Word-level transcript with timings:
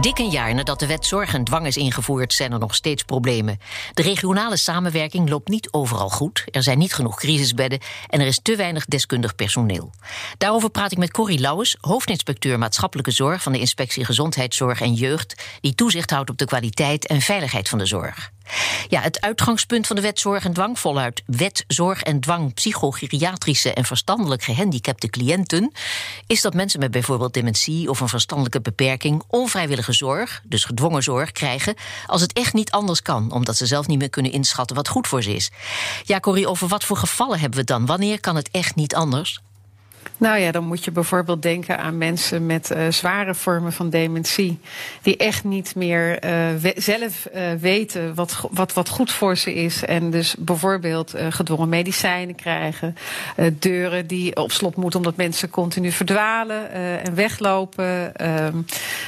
Dik 0.00 0.18
een 0.18 0.30
jaar 0.30 0.54
nadat 0.54 0.78
de 0.78 0.86
wet 0.86 1.06
zorg 1.06 1.34
en 1.34 1.44
dwang 1.44 1.66
is 1.66 1.76
ingevoerd, 1.76 2.32
zijn 2.32 2.52
er 2.52 2.58
nog 2.58 2.74
steeds 2.74 3.02
problemen. 3.02 3.58
De 3.92 4.02
regionale 4.02 4.56
samenwerking 4.56 5.28
loopt 5.28 5.48
niet 5.48 5.68
overal 5.72 6.10
goed. 6.10 6.44
Er 6.50 6.62
zijn 6.62 6.78
niet 6.78 6.94
genoeg 6.94 7.16
crisisbedden 7.16 7.78
en 8.08 8.20
er 8.20 8.26
is 8.26 8.40
te 8.42 8.56
weinig 8.56 8.84
deskundig 8.84 9.34
personeel. 9.34 9.90
Daarover 10.38 10.70
praat 10.70 10.92
ik 10.92 10.98
met 10.98 11.10
Corrie 11.10 11.40
Lauwers, 11.40 11.76
hoofdinspecteur 11.80 12.58
maatschappelijke 12.58 13.10
zorg 13.10 13.42
van 13.42 13.52
de 13.52 13.58
Inspectie 13.58 14.04
Gezondheidszorg 14.04 14.80
en 14.80 14.92
Jeugd, 14.92 15.42
die 15.60 15.74
toezicht 15.74 16.10
houdt 16.10 16.30
op 16.30 16.38
de 16.38 16.46
kwaliteit 16.46 17.06
en 17.06 17.20
veiligheid 17.20 17.68
van 17.68 17.78
de 17.78 17.86
zorg. 17.86 18.33
Ja, 18.88 19.00
het 19.00 19.20
uitgangspunt 19.20 19.86
van 19.86 19.96
de 19.96 20.02
wet 20.02 20.20
zorg 20.20 20.44
en 20.44 20.52
dwang, 20.52 20.78
voluit 20.78 21.22
wet 21.26 21.64
zorg 21.68 22.02
en 22.02 22.20
dwang 22.20 22.54
psychogeriatrische 22.54 23.72
en 23.72 23.84
verstandelijk 23.84 24.42
gehandicapte 24.42 25.08
cliënten, 25.08 25.72
is 26.26 26.40
dat 26.40 26.54
mensen 26.54 26.80
met 26.80 26.90
bijvoorbeeld 26.90 27.34
dementie 27.34 27.90
of 27.90 28.00
een 28.00 28.08
verstandelijke 28.08 28.60
beperking 28.60 29.22
onvrijwillige 29.26 29.92
zorg, 29.92 30.42
dus 30.44 30.64
gedwongen 30.64 31.02
zorg, 31.02 31.32
krijgen 31.32 31.74
als 32.06 32.20
het 32.20 32.32
echt 32.32 32.52
niet 32.52 32.70
anders 32.70 33.02
kan, 33.02 33.32
omdat 33.32 33.56
ze 33.56 33.66
zelf 33.66 33.86
niet 33.86 33.98
meer 33.98 34.10
kunnen 34.10 34.32
inschatten 34.32 34.76
wat 34.76 34.88
goed 34.88 35.06
voor 35.06 35.22
ze 35.22 35.34
is. 35.34 35.50
Ja, 36.02 36.20
Corrie, 36.20 36.48
over 36.48 36.68
wat 36.68 36.84
voor 36.84 36.96
gevallen 36.96 37.40
hebben 37.40 37.58
we 37.58 37.64
dan? 37.64 37.86
Wanneer 37.86 38.20
kan 38.20 38.36
het 38.36 38.50
echt 38.50 38.74
niet 38.74 38.94
anders? 38.94 39.40
Nou 40.16 40.38
ja, 40.38 40.50
dan 40.50 40.64
moet 40.64 40.84
je 40.84 40.90
bijvoorbeeld 40.90 41.42
denken 41.42 41.78
aan 41.78 41.98
mensen 41.98 42.46
met 42.46 42.70
uh, 42.70 42.86
zware 42.88 43.34
vormen 43.34 43.72
van 43.72 43.90
dementie. 43.90 44.60
Die 45.02 45.16
echt 45.16 45.44
niet 45.44 45.74
meer 45.74 46.18
we 46.60 46.72
zelf 46.76 47.28
uh, 47.34 47.42
weten 47.60 48.14
wat, 48.14 48.48
wat, 48.50 48.72
wat 48.72 48.88
goed 48.88 49.12
voor 49.12 49.36
ze 49.36 49.54
is. 49.54 49.84
En 49.84 50.10
dus 50.10 50.34
bijvoorbeeld 50.38 51.14
gedwongen 51.28 51.68
medicijnen 51.68 52.34
krijgen. 52.34 52.96
deuren 53.58 54.06
die 54.06 54.36
op 54.36 54.52
slot 54.52 54.76
moeten 54.76 54.98
omdat 54.98 55.16
mensen 55.16 55.50
continu 55.50 55.90
verdwalen 55.90 56.70
en 57.04 57.14
weglopen. 57.14 58.16
Ehm, 58.16 58.62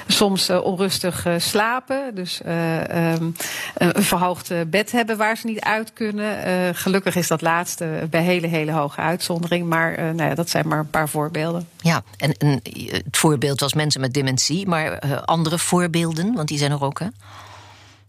soms 0.06 0.50
onrustig 0.50 1.26
slapen. 1.36 2.14
Dus 2.14 2.40
um, 2.46 3.34
een 3.74 4.02
verhoogd 4.02 4.70
bed 4.70 4.92
hebben 4.92 5.16
waar 5.16 5.36
ze 5.36 5.46
niet 5.46 5.60
uit 5.60 5.92
kunnen. 5.92 6.74
gelukkig 6.74 7.16
is 7.16 7.28
dat 7.28 7.40
laatste 7.40 8.06
bij 8.10 8.22
hele, 8.22 8.46
hele 8.46 8.72
hoge 8.72 9.00
uitzondering. 9.00 9.68
Maar 9.68 10.14
nou 10.14 10.28
ja, 10.28 10.34
dat 10.34 10.50
zijn 10.50 10.68
maar 10.68 10.85
een 10.86 10.92
paar 10.92 11.08
voorbeelden. 11.08 11.68
Ja, 11.76 12.02
en, 12.16 12.32
en 12.32 12.60
het 12.90 13.16
voorbeeld 13.16 13.60
was 13.60 13.74
mensen 13.74 14.00
met 14.00 14.14
dementie, 14.14 14.66
maar 14.66 15.04
uh, 15.04 15.22
andere 15.22 15.58
voorbeelden, 15.58 16.34
want 16.34 16.48
die 16.48 16.58
zijn 16.58 16.70
er 16.70 16.84
ook, 16.84 16.98
hè? 16.98 17.06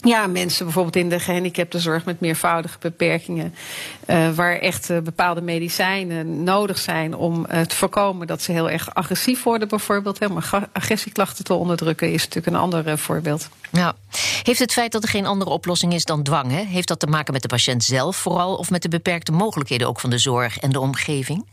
Ja, 0.02 0.28
mensen 0.28 0.66
bijvoorbeeld 0.66 0.96
in 0.96 1.10
de 1.10 1.20
gehandicaptenzorg 1.20 2.06
met 2.06 2.20
meervoudige 2.20 2.78
beperkingen, 2.80 3.56
uh, 4.08 4.30
waar 4.30 4.58
echt 4.58 4.90
uh, 4.90 5.00
bepaalde 5.00 5.42
medicijnen 5.42 6.44
nodig 6.44 6.78
zijn 6.78 7.16
om 7.16 7.46
uh, 7.52 7.62
te 7.62 7.76
voorkomen 7.76 8.28
dat 8.28 8.42
ze 8.42 8.52
heel 8.52 8.70
erg 8.70 8.96
agressief 8.96 9.44
worden, 9.44 9.68
bijvoorbeeld. 9.68 10.20
Hè, 10.20 10.26
om 10.26 10.40
agressieklachten 10.74 11.44
te 11.44 11.54
onderdrukken 11.54 12.12
is 12.12 12.24
natuurlijk 12.24 12.48
een 12.48 12.62
ander 12.62 12.98
voorbeeld. 12.98 13.50
Ja. 13.72 13.96
Heeft 14.44 14.60
het 14.60 14.74
feit 14.74 14.92
dat 14.92 15.04
er 15.04 15.10
geen 15.10 15.26
andere 15.26 15.52
oplossing 15.52 15.94
is 15.94 16.06
dan 16.06 16.24
dwang, 16.24 16.52
hè, 16.52 16.64
heeft 16.64 16.88
dat 16.88 17.00
te 17.00 17.08
maken 17.08 17.34
met 17.34 17.42
de 17.42 17.48
patiënt 17.48 17.84
zelf 17.84 18.16
vooral 18.16 18.56
of 18.56 18.70
met 18.70 18.82
de 18.82 18.90
beperkte 18.90 19.32
mogelijkheden 19.32 19.88
ook 19.88 20.00
van 20.00 20.10
de 20.10 20.18
zorg 20.18 20.58
en 20.58 20.70
de 20.72 20.80
omgeving? 20.80 21.46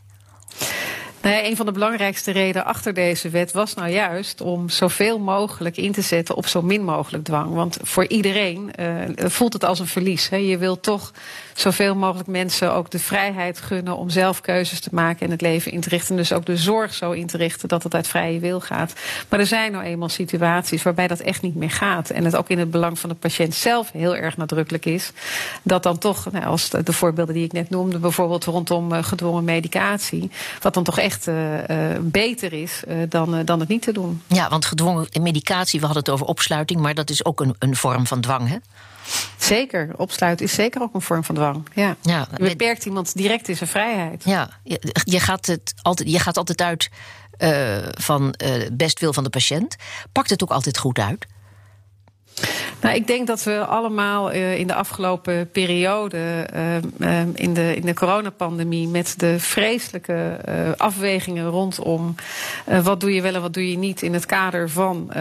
Nou 1.25 1.45
een 1.45 1.57
van 1.57 1.67
de 1.67 1.73
belangrijkste 1.73 2.31
redenen 2.31 2.65
achter 2.65 2.95
deze 2.95 3.29
wet 3.29 3.53
was 3.53 3.75
nou 3.75 3.91
juist 3.91 4.41
om 4.41 4.69
zoveel 4.69 5.19
mogelijk 5.19 5.77
in 5.77 5.93
te 5.93 6.01
zetten 6.01 6.35
op 6.35 6.47
zo 6.47 6.63
min 6.63 6.85
mogelijk 6.85 7.25
dwang. 7.25 7.55
Want 7.55 7.79
voor 7.83 8.07
iedereen 8.07 8.71
uh, 8.81 9.05
voelt 9.17 9.53
het 9.53 9.65
als 9.65 9.79
een 9.79 9.87
verlies. 9.87 10.29
Hè. 10.29 10.37
Je 10.37 10.59
wilt 10.59 10.83
toch 10.83 11.13
zoveel 11.55 11.95
mogelijk 11.95 12.29
mensen 12.29 12.73
ook 12.73 12.91
de 12.91 12.99
vrijheid 12.99 13.61
gunnen 13.61 13.97
om 13.97 14.11
zelf 14.11 14.41
keuzes 14.41 14.81
te 14.81 14.89
maken 14.93 15.27
en 15.27 15.31
het 15.31 15.41
leven 15.41 15.73
in 15.73 15.81
te 15.81 15.89
richten. 15.89 16.17
Dus 16.17 16.33
ook 16.33 16.47
de 16.47 16.57
zorg 16.57 16.95
zo 16.95 17.11
in 17.11 17.27
te 17.27 17.37
richten 17.37 17.69
dat 17.69 17.83
het 17.83 17.95
uit 17.95 18.09
vrije 18.09 18.41
wil 18.41 18.61
gaat. 18.61 18.93
Maar 19.29 19.41
er 19.41 19.47
zijn 19.47 19.73
nou 19.73 19.85
eenmaal 19.85 20.09
situaties 20.09 20.83
waarbij 20.83 21.07
dat 21.07 21.21
echt 21.21 21.43
niet 21.43 21.55
meer 21.55 21.71
gaat. 21.71 22.11
En 22.11 22.25
het 22.25 22.37
ook 22.37 22.49
in 22.49 22.59
het 22.59 22.71
belang 22.71 22.99
van 22.99 23.09
de 23.09 23.17
patiënt 23.17 23.55
zelf 23.55 23.91
heel 23.93 24.17
erg 24.17 24.37
nadrukkelijk 24.37 24.85
is. 24.85 25.13
Dat 25.63 25.83
dan 25.83 25.99
toch, 25.99 26.33
nou, 26.33 26.45
als 26.45 26.71
de 26.71 26.93
voorbeelden 26.93 27.35
die 27.35 27.45
ik 27.45 27.53
net 27.53 27.71
noemde, 27.71 27.99
bijvoorbeeld 27.99 28.45
rondom 28.45 28.93
uh, 28.93 29.03
gedwongen 29.03 29.45
medicatie, 29.45 30.31
wat 30.61 30.75
dan 30.75 30.85
toch 30.85 30.99
echt 30.99 31.13
uh, 31.29 31.69
uh, 31.69 31.99
beter 32.01 32.53
is 32.53 32.83
dan, 33.09 33.45
dan 33.45 33.61
het 33.61 33.69
niet 33.69 33.83
te 33.83 33.93
doen. 33.93 34.23
Ja, 34.27 34.49
want 34.49 34.65
gedwongen 34.65 35.09
medicatie, 35.21 35.81
we 35.81 35.87
hadden 35.87 36.05
het 36.05 36.13
over 36.13 36.27
opsluiting, 36.27 36.81
maar 36.81 36.95
dat 36.95 37.11
is 37.11 37.25
ook 37.25 37.41
een, 37.41 37.55
een 37.59 37.77
vorm 37.77 38.07
van 38.07 38.21
dwang, 38.21 38.49
hè? 38.49 38.57
Zeker, 39.39 39.91
opsluiten 39.97 40.47
is 40.47 40.55
zeker 40.55 40.83
ook 40.83 40.95
een 40.95 41.01
vorm 41.01 41.25
van 41.25 41.35
dwang. 41.35 41.69
Ja. 41.75 41.97
Ja, 42.01 42.29
je 42.37 42.45
beperkt 42.45 42.87
iemand 42.87 43.17
direct 43.17 43.49
in 43.49 43.57
zijn 43.57 43.71
vrijheid. 43.71 44.25
Ja, 44.25 44.51
je, 45.05 45.21
gaat, 45.21 45.47
het 45.47 45.75
altijd, 45.83 46.11
je 46.11 46.19
gaat 46.19 46.37
altijd 46.37 46.61
uit 46.61 46.91
uh, 47.39 47.77
van 47.91 48.35
uh, 48.45 48.69
best 48.73 49.01
wil 49.01 49.13
van 49.13 49.25
de 49.25 49.31
patiënt. 49.31 49.77
Pakt 50.13 50.31
het 50.31 50.43
ook 50.43 50.51
altijd 50.51 50.79
goed 50.79 50.99
uit? 50.99 51.27
Nou, 52.85 52.97
ik 52.97 53.07
denk 53.07 53.27
dat 53.27 53.43
we 53.43 53.65
allemaal 53.65 54.33
uh, 54.33 54.59
in 54.59 54.67
de 54.67 54.75
afgelopen 54.75 55.51
periode, 55.51 56.49
uh, 56.55 56.77
uh, 56.99 57.21
in, 57.35 57.55
de, 57.55 57.77
in 57.77 57.83
de 57.87 57.95
coronapandemie, 57.95 58.89
met 58.89 59.15
de 59.17 59.39
vreselijke 59.39 60.39
afwegingen 60.77 61.49
rondom 61.49 62.15
wat 62.83 63.01
doe 63.01 63.15
je 63.15 63.23
wel 63.23 63.35
en 63.35 63.41
wat 63.41 63.55
doe 63.55 63.71
je 63.71 63.79
niet 63.79 64.03
in 64.03 64.15
het 64.15 64.27
kader 64.27 64.71
van 64.71 65.13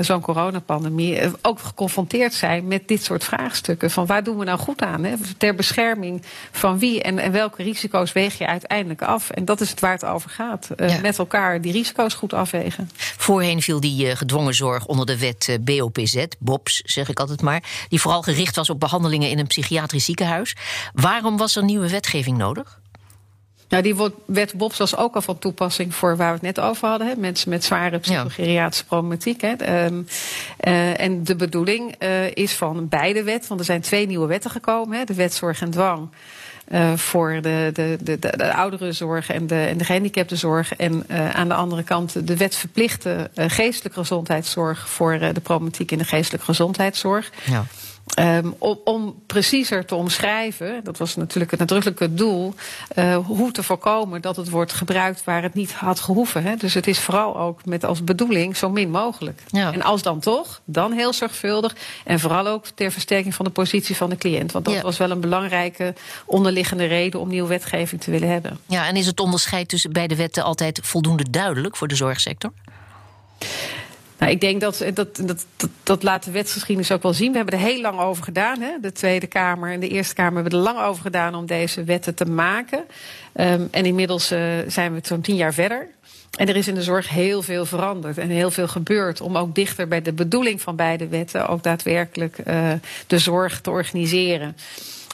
zo'n 0.00 0.20
coronapandemie, 0.20 1.20
ook 1.42 1.60
geconfronteerd 1.60 2.34
zijn 2.34 2.66
met 2.66 2.88
dit 2.88 3.04
soort 3.04 3.24
vraagstukken. 3.24 3.90
Van 3.90 4.06
waar 4.06 4.24
doen 4.24 4.38
we 4.38 4.44
nou 4.44 4.58
goed 4.58 4.82
aan? 4.82 5.04
Hè? 5.04 5.14
Ter 5.38 5.54
bescherming 5.54 6.22
van 6.50 6.78
wie 6.78 7.02
en, 7.02 7.18
en 7.18 7.32
welke 7.32 7.62
risico's 7.62 8.12
weeg 8.12 8.38
je 8.38 8.46
uiteindelijk 8.46 9.02
af? 9.02 9.30
En 9.30 9.44
dat 9.44 9.60
is 9.60 9.70
het 9.70 9.80
waar 9.80 9.92
het 9.92 10.04
over 10.04 10.30
gaat. 10.30 10.68
Ja. 10.76 10.98
Met 11.02 11.18
elkaar 11.18 11.60
die 11.60 11.72
risico's 11.72 12.14
goed 12.14 12.32
afwegen. 12.32 12.90
Voorheen 12.96 13.62
viel 13.62 13.80
die 13.80 14.16
gedwongen 14.16 14.54
zorg 14.54 14.86
onder 14.86 15.06
de 15.06 15.18
wet 15.18 15.58
BOPZ, 15.60 16.24
BOPS, 16.38 16.82
zeg 17.02 17.10
ik 17.10 17.20
altijd 17.20 17.42
maar, 17.42 17.62
die 17.88 18.00
vooral 18.00 18.22
gericht 18.22 18.56
was 18.56 18.70
op 18.70 18.80
behandelingen 18.80 19.30
in 19.30 19.38
een 19.38 19.46
psychiatrisch 19.46 20.04
ziekenhuis. 20.04 20.56
Waarom 20.92 21.36
was 21.36 21.56
er 21.56 21.64
nieuwe 21.64 21.90
wetgeving 21.90 22.36
nodig? 22.36 22.80
Nou, 23.68 23.84
die 23.84 23.96
wet 24.26 24.54
BOPS 24.54 24.78
was 24.78 24.96
ook 24.96 25.14
al 25.14 25.22
van 25.22 25.38
toepassing 25.38 25.94
voor 25.94 26.16
waar 26.16 26.28
we 26.28 26.46
het 26.46 26.56
net 26.56 26.60
over 26.60 26.88
hadden. 26.88 27.06
Hè? 27.06 27.16
Mensen 27.16 27.50
met 27.50 27.64
zware 27.64 27.98
psychogeriatrische 27.98 28.84
problematiek. 28.84 29.40
Hè? 29.40 29.84
Um, 29.84 30.06
uh, 30.60 31.00
en 31.00 31.24
de 31.24 31.36
bedoeling 31.36 31.94
uh, 31.98 32.30
is 32.34 32.52
van 32.52 32.88
beide 32.88 33.22
wet, 33.22 33.46
want 33.46 33.60
er 33.60 33.66
zijn 33.66 33.80
twee 33.80 34.06
nieuwe 34.06 34.26
wetten 34.26 34.50
gekomen. 34.50 34.98
Hè? 34.98 35.04
De 35.04 35.14
wet 35.14 35.34
zorg 35.34 35.60
en 35.60 35.70
dwang. 35.70 36.08
Uh, 36.68 36.92
voor 36.92 37.38
de, 37.42 37.70
de, 37.72 37.98
de, 38.00 38.18
de, 38.18 38.36
de 38.36 38.54
ouderenzorg 38.54 39.30
en 39.30 39.46
de, 39.46 39.64
en 39.64 39.78
de 39.78 39.84
gehandicaptenzorg. 39.84 40.74
En 40.74 41.04
uh, 41.10 41.30
aan 41.30 41.48
de 41.48 41.54
andere 41.54 41.82
kant 41.82 42.26
de 42.26 42.36
wet 42.36 42.54
verplichte 42.56 43.30
uh, 43.34 43.44
geestelijke 43.48 43.98
gezondheidszorg 43.98 44.88
voor 44.88 45.18
de 45.18 45.40
problematiek 45.42 45.90
in 45.90 45.98
de 45.98 46.04
geestelijke 46.04 46.46
gezondheidszorg. 46.46 47.30
Ja. 47.44 47.64
Um, 48.18 48.54
om, 48.58 48.80
om, 48.84 49.22
preciezer 49.26 49.84
te 49.84 49.94
omschrijven, 49.94 50.84
dat 50.84 50.98
was 50.98 51.16
natuurlijk 51.16 51.50
het 51.50 51.60
nadrukkelijke 51.60 52.14
doel, 52.14 52.54
uh, 52.98 53.16
hoe 53.16 53.50
te 53.50 53.62
voorkomen 53.62 54.20
dat 54.20 54.36
het 54.36 54.48
wordt 54.48 54.72
gebruikt 54.72 55.24
waar 55.24 55.42
het 55.42 55.54
niet 55.54 55.72
had 55.72 56.00
gehoeven. 56.00 56.42
Hè. 56.42 56.56
Dus 56.56 56.74
het 56.74 56.86
is 56.86 56.98
vooral 56.98 57.38
ook 57.38 57.64
met 57.64 57.84
als 57.84 58.04
bedoeling 58.04 58.56
zo 58.56 58.70
min 58.70 58.90
mogelijk. 58.90 59.42
Ja. 59.46 59.72
En 59.72 59.82
als 59.82 60.02
dan 60.02 60.20
toch, 60.20 60.60
dan 60.64 60.92
heel 60.92 61.12
zorgvuldig. 61.12 61.76
En 62.04 62.20
vooral 62.20 62.46
ook 62.46 62.66
ter 62.66 62.92
versterking 62.92 63.34
van 63.34 63.44
de 63.44 63.50
positie 63.50 63.96
van 63.96 64.10
de 64.10 64.16
cliënt. 64.16 64.52
Want 64.52 64.64
dat 64.64 64.74
ja. 64.74 64.82
was 64.82 64.98
wel 64.98 65.10
een 65.10 65.20
belangrijke 65.20 65.94
onderliggende 66.24 66.84
reden 66.84 67.20
om 67.20 67.28
nieuwe 67.28 67.48
wetgeving 67.48 68.00
te 68.00 68.10
willen 68.10 68.28
hebben. 68.28 68.58
Ja, 68.66 68.86
en 68.86 68.96
is 68.96 69.06
het 69.06 69.20
onderscheid 69.20 69.68
tussen 69.68 69.92
beide 69.92 70.16
wetten 70.16 70.44
altijd 70.44 70.80
voldoende 70.82 71.30
duidelijk 71.30 71.76
voor 71.76 71.88
de 71.88 71.96
zorgsector? 71.96 72.52
Nou, 74.22 74.34
ik 74.34 74.40
denk 74.40 74.60
dat 74.60 74.84
dat, 74.94 75.16
dat, 75.16 75.46
dat 75.56 75.70
dat 75.82 76.02
laat 76.02 76.24
de 76.24 76.30
wetsgeschiedenis 76.30 76.92
ook 76.92 77.02
wel 77.02 77.12
zien. 77.12 77.30
We 77.30 77.36
hebben 77.36 77.54
er 77.54 77.64
heel 77.64 77.80
lang 77.80 78.00
over 78.00 78.24
gedaan. 78.24 78.60
Hè? 78.60 78.70
De 78.80 78.92
Tweede 78.92 79.26
Kamer 79.26 79.72
en 79.72 79.80
de 79.80 79.88
Eerste 79.88 80.14
Kamer 80.14 80.42
hebben 80.42 80.52
er 80.52 80.64
lang 80.64 80.80
over 80.80 81.02
gedaan 81.02 81.34
om 81.34 81.46
deze 81.46 81.84
wetten 81.84 82.14
te 82.14 82.24
maken. 82.24 82.78
Um, 82.78 83.68
en 83.70 83.84
inmiddels 83.84 84.32
uh, 84.32 84.40
zijn 84.66 84.94
we 84.94 85.00
zo'n 85.02 85.20
tien 85.20 85.36
jaar 85.36 85.54
verder. 85.54 85.88
En 86.38 86.48
er 86.48 86.56
is 86.56 86.68
in 86.68 86.74
de 86.74 86.82
zorg 86.82 87.08
heel 87.08 87.42
veel 87.42 87.66
veranderd 87.66 88.18
en 88.18 88.28
heel 88.28 88.50
veel 88.50 88.68
gebeurd 88.68 89.20
om 89.20 89.36
ook 89.36 89.54
dichter 89.54 89.88
bij 89.88 90.02
de 90.02 90.12
bedoeling 90.12 90.60
van 90.60 90.76
beide 90.76 91.08
wetten 91.08 91.48
ook 91.48 91.62
daadwerkelijk 91.62 92.38
uh, 92.46 92.72
de 93.06 93.18
zorg 93.18 93.60
te 93.60 93.70
organiseren. 93.70 94.56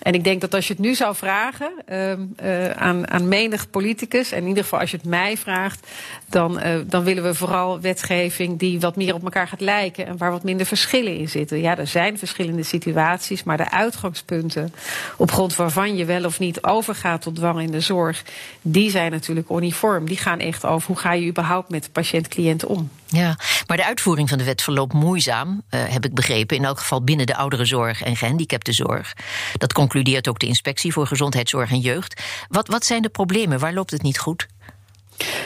En 0.02 0.12
ik 0.14 0.24
denk 0.24 0.40
dat 0.40 0.54
als 0.54 0.66
je 0.66 0.72
het 0.72 0.82
nu 0.82 0.94
zou 0.94 1.14
vragen 1.14 1.70
ehm, 1.86 2.20
eh, 2.36 2.70
aan, 2.70 3.10
aan 3.10 3.28
menig 3.28 3.70
politicus, 3.70 4.32
en 4.32 4.42
in 4.42 4.48
ieder 4.48 4.62
geval 4.62 4.80
als 4.80 4.90
je 4.90 4.96
het 4.96 5.06
mij 5.06 5.36
vraagt, 5.36 5.86
dan, 6.26 6.60
uh, 6.66 6.78
dan 6.86 7.04
willen 7.04 7.22
we 7.22 7.34
vooral 7.34 7.80
wetgeving 7.80 8.58
die 8.58 8.80
wat 8.80 8.96
meer 8.96 9.14
op 9.14 9.22
elkaar 9.22 9.48
gaat 9.48 9.60
lijken 9.60 10.06
en 10.06 10.16
waar 10.16 10.30
wat 10.30 10.42
minder 10.42 10.66
verschillen 10.66 11.16
in 11.16 11.28
zitten. 11.28 11.60
Ja, 11.60 11.78
er 11.78 11.86
zijn 11.86 12.18
verschillende 12.18 12.62
situaties, 12.62 13.42
maar 13.42 13.56
de 13.56 13.70
uitgangspunten 13.70 14.74
op 15.16 15.30
grond 15.30 15.56
waarvan 15.56 15.96
je 15.96 16.04
wel 16.04 16.24
of 16.24 16.38
niet 16.38 16.62
overgaat 16.62 17.22
tot 17.22 17.36
dwang 17.36 17.60
in 17.60 17.70
de 17.70 17.80
zorg, 17.80 18.24
die 18.62 18.90
zijn 18.90 19.10
natuurlijk 19.10 19.50
uniform. 19.50 20.06
Die 20.06 20.16
gaan 20.16 20.38
echt 20.38 20.64
over 20.64 20.86
hoe 20.86 20.98
ga 20.98 21.12
je 21.12 21.26
überhaupt 21.26 21.70
met 21.70 21.92
patiënt-cliënt 21.92 22.64
om. 22.64 22.90
Ja, 23.10 23.36
maar 23.66 23.76
de 23.76 23.84
uitvoering 23.84 24.28
van 24.28 24.38
de 24.38 24.44
wet 24.44 24.62
verloopt 24.62 24.92
moeizaam, 24.92 25.62
uh, 25.70 25.80
heb 25.84 26.04
ik 26.04 26.14
begrepen. 26.14 26.56
In 26.56 26.64
elk 26.64 26.78
geval 26.78 27.02
binnen 27.02 27.26
de 27.26 27.36
ouderenzorg 27.36 28.02
en 28.02 28.16
gehandicaptenzorg. 28.16 29.12
Dat 29.56 29.72
concludeert 29.88 30.28
ook 30.28 30.38
de 30.38 30.46
Inspectie 30.46 30.92
voor 30.92 31.06
Gezondheidszorg 31.06 31.70
en 31.70 31.80
Jeugd. 31.80 32.22
Wat, 32.48 32.68
wat 32.68 32.84
zijn 32.84 33.02
de 33.02 33.08
problemen? 33.08 33.58
Waar 33.58 33.72
loopt 33.72 33.90
het 33.90 34.02
niet 34.02 34.18
goed? 34.18 34.46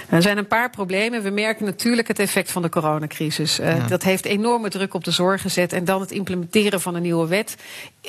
Er 0.08 0.22
zijn 0.22 0.38
een 0.38 0.46
paar 0.46 0.70
problemen. 0.70 1.22
We 1.22 1.30
merken 1.30 1.64
natuurlijk 1.64 2.08
het 2.08 2.18
effect 2.18 2.50
van 2.52 2.62
de 2.62 2.68
coronacrisis. 2.68 3.60
Uh, 3.60 3.76
ja. 3.76 3.86
Dat 3.86 4.02
heeft 4.02 4.24
enorme 4.24 4.68
druk 4.68 4.94
op 4.94 5.04
de 5.04 5.10
zorg 5.10 5.40
gezet. 5.40 5.72
En 5.72 5.84
dan 5.84 6.00
het 6.00 6.10
implementeren 6.10 6.80
van 6.80 6.94
een 6.94 7.02
nieuwe 7.02 7.26
wet, 7.26 7.56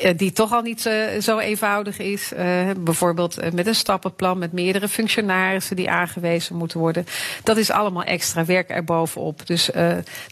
uh, 0.03 0.09
die 0.15 0.31
toch 0.31 0.51
al 0.51 0.61
niet 0.61 0.85
uh, 0.85 1.21
zo 1.21 1.37
eenvoudig 1.37 1.99
is. 1.99 2.31
bijvoorbeeld 2.77 3.53
met 3.53 3.67
een 3.67 3.75
stappenplan 3.75 4.37
met 4.37 4.51
meerdere 4.51 4.87
functionarissen 4.87 5.75
die 5.75 5.89
aangewezen 5.89 6.55
moeten 6.55 6.79
worden. 6.79 7.05
Dat 7.43 7.57
is 7.57 7.71
allemaal 7.71 8.03
extra 8.03 8.45
werk 8.45 8.69
erbovenop. 8.69 9.47
Dus 9.47 9.69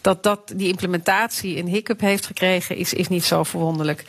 dat, 0.00 0.22
dat 0.22 0.52
die 0.56 0.68
implementatie 0.68 1.58
een 1.58 1.66
hiccup 1.66 2.00
heeft 2.00 2.26
gekregen, 2.26 2.76
is, 2.76 2.94
is 2.94 3.08
niet 3.08 3.24
zo 3.24 3.42
verwonderlijk. 3.42 4.04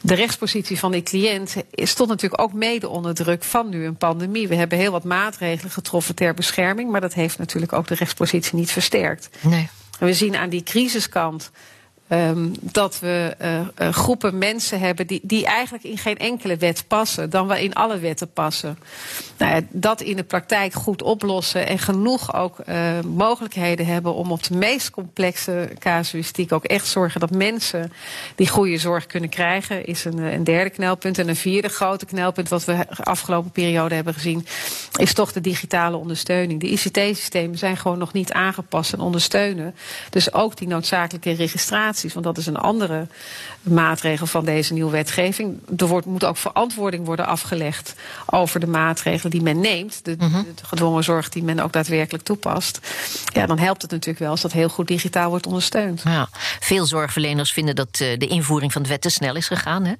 De 0.00 0.14
rechtspositie 0.14 0.78
van 0.78 0.92
die 0.92 1.02
cliënt 1.02 1.56
stond 1.72 2.08
natuurlijk 2.08 2.42
ook 2.42 2.52
mede 2.52 2.88
onder 2.88 3.14
druk 3.14 3.44
van 3.44 3.68
nu 3.68 3.84
een 3.86 3.96
pandemie. 3.96 4.48
We 4.48 4.54
hebben 4.54 4.78
heel 4.78 4.92
wat 4.92 5.04
maatregelen 5.04 5.70
getroffen 5.72 6.14
ter 6.14 6.34
bescherming. 6.34 6.63
Maar 6.90 7.00
dat 7.00 7.14
heeft 7.14 7.38
natuurlijk 7.38 7.72
ook 7.72 7.86
de 7.86 7.94
rechtspositie 7.94 8.56
niet 8.56 8.70
versterkt. 8.72 9.28
Nee. 9.40 9.68
En 9.98 10.06
we 10.06 10.14
zien 10.14 10.36
aan 10.36 10.48
die 10.48 10.62
crisiskant 10.62 11.50
Um, 12.08 12.52
dat 12.60 12.98
we 12.98 13.36
uh, 13.42 13.60
uh, 13.60 13.92
groepen 13.92 14.38
mensen 14.38 14.80
hebben 14.80 15.06
die, 15.06 15.20
die 15.22 15.46
eigenlijk 15.46 15.84
in 15.84 15.98
geen 15.98 16.18
enkele 16.18 16.56
wet 16.56 16.84
passen, 16.88 17.30
dan 17.30 17.46
wel 17.46 17.56
in 17.56 17.74
alle 17.74 17.98
wetten 17.98 18.32
passen. 18.32 18.78
Nou 19.38 19.66
dat 19.70 20.00
in 20.00 20.16
de 20.16 20.22
praktijk 20.22 20.72
goed 20.72 21.02
oplossen 21.02 21.66
en 21.66 21.78
genoeg 21.78 22.34
ook 22.34 22.56
uh, 22.68 23.00
mogelijkheden 23.00 23.86
hebben 23.86 24.14
om 24.14 24.32
op 24.32 24.42
de 24.42 24.56
meest 24.56 24.90
complexe 24.90 25.70
casuïstiek 25.78 26.52
ook 26.52 26.64
echt 26.64 26.86
zorgen 26.86 27.20
dat 27.20 27.30
mensen 27.30 27.92
die 28.34 28.48
goede 28.48 28.78
zorg 28.78 29.06
kunnen 29.06 29.28
krijgen, 29.28 29.86
is 29.86 30.04
een, 30.04 30.18
een 30.18 30.44
derde 30.44 30.70
knelpunt. 30.70 31.18
En 31.18 31.28
een 31.28 31.36
vierde 31.36 31.68
grote 31.68 32.06
knelpunt, 32.06 32.48
wat 32.48 32.64
we 32.64 32.86
de 32.96 33.04
afgelopen 33.04 33.50
periode 33.50 33.94
hebben 33.94 34.14
gezien, 34.14 34.46
is 34.96 35.14
toch 35.14 35.32
de 35.32 35.40
digitale 35.40 35.96
ondersteuning. 35.96 36.60
De 36.60 36.70
ICT-systemen 36.70 37.58
zijn 37.58 37.76
gewoon 37.76 37.98
nog 37.98 38.12
niet 38.12 38.32
aangepast 38.32 38.92
en 38.92 39.00
ondersteunen. 39.00 39.74
Dus 40.10 40.32
ook 40.32 40.56
die 40.56 40.68
noodzakelijke 40.68 41.32
registratie 41.32 41.92
want 42.02 42.24
dat 42.24 42.38
is 42.38 42.46
een 42.46 42.56
andere 42.56 43.06
maatregel 43.62 44.26
van 44.26 44.44
deze 44.44 44.72
nieuwe 44.72 44.90
wetgeving. 44.90 45.58
Er 45.76 45.86
wordt, 45.86 46.06
moet 46.06 46.24
ook 46.24 46.36
verantwoording 46.36 47.06
worden 47.06 47.26
afgelegd 47.26 47.94
over 48.26 48.60
de 48.60 48.66
maatregelen 48.66 49.30
die 49.30 49.42
men 49.42 49.60
neemt. 49.60 50.04
De, 50.04 50.14
-hmm. 50.18 50.46
de, 50.54 50.64
gedwongen 50.66 51.04
zorg 51.04 51.28
die 51.28 51.42
men 51.42 51.60
ook 51.60 51.72
daadwerkelijk 51.72 52.24
toepast. 52.24 52.78
Ja, 53.32 53.46
dan 53.46 53.58
helpt 53.58 53.82
het 53.82 53.90
natuurlijk 53.90 54.18
wel 54.18 54.30
als 54.30 54.40
dat 54.40 54.52
heel 54.52 54.68
goed 54.68 54.88
digitaal 54.88 55.28
wordt 55.28 55.46
ondersteund. 55.46 56.02
Ja, 56.04 56.28
veel 56.60 56.86
zorgverleners 56.86 57.52
vinden 57.52 57.74
dat 57.74 58.00
uh, 58.02 58.18
de 58.18 58.26
invoering 58.26 58.72
van 58.72 58.82
de 58.82 58.88
wet 58.88 59.00
te 59.00 59.08
snel 59.08 59.36
is 59.36 59.46
gegaan. 59.46 59.84
Hè? 59.84 59.92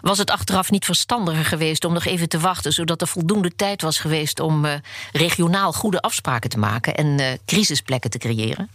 Was 0.00 0.18
het 0.18 0.30
achteraf 0.30 0.70
niet 0.70 0.84
verstandiger 0.84 1.44
geweest 1.44 1.84
om 1.84 1.92
nog 1.92 2.04
even 2.04 2.28
te 2.28 2.38
wachten, 2.38 2.72
zodat 2.72 3.00
er 3.00 3.08
voldoende 3.08 3.54
tijd 3.56 3.82
was 3.82 3.98
geweest 3.98 4.40
om 4.40 4.64
uh, 4.64 4.72
regionaal 5.12 5.72
goede 5.72 6.00
afspraken 6.00 6.50
te 6.50 6.58
maken 6.58 6.94
en 6.94 7.06
uh, 7.06 7.26
crisisplekken 7.44 8.10
te 8.10 8.18
creëren? 8.18 8.68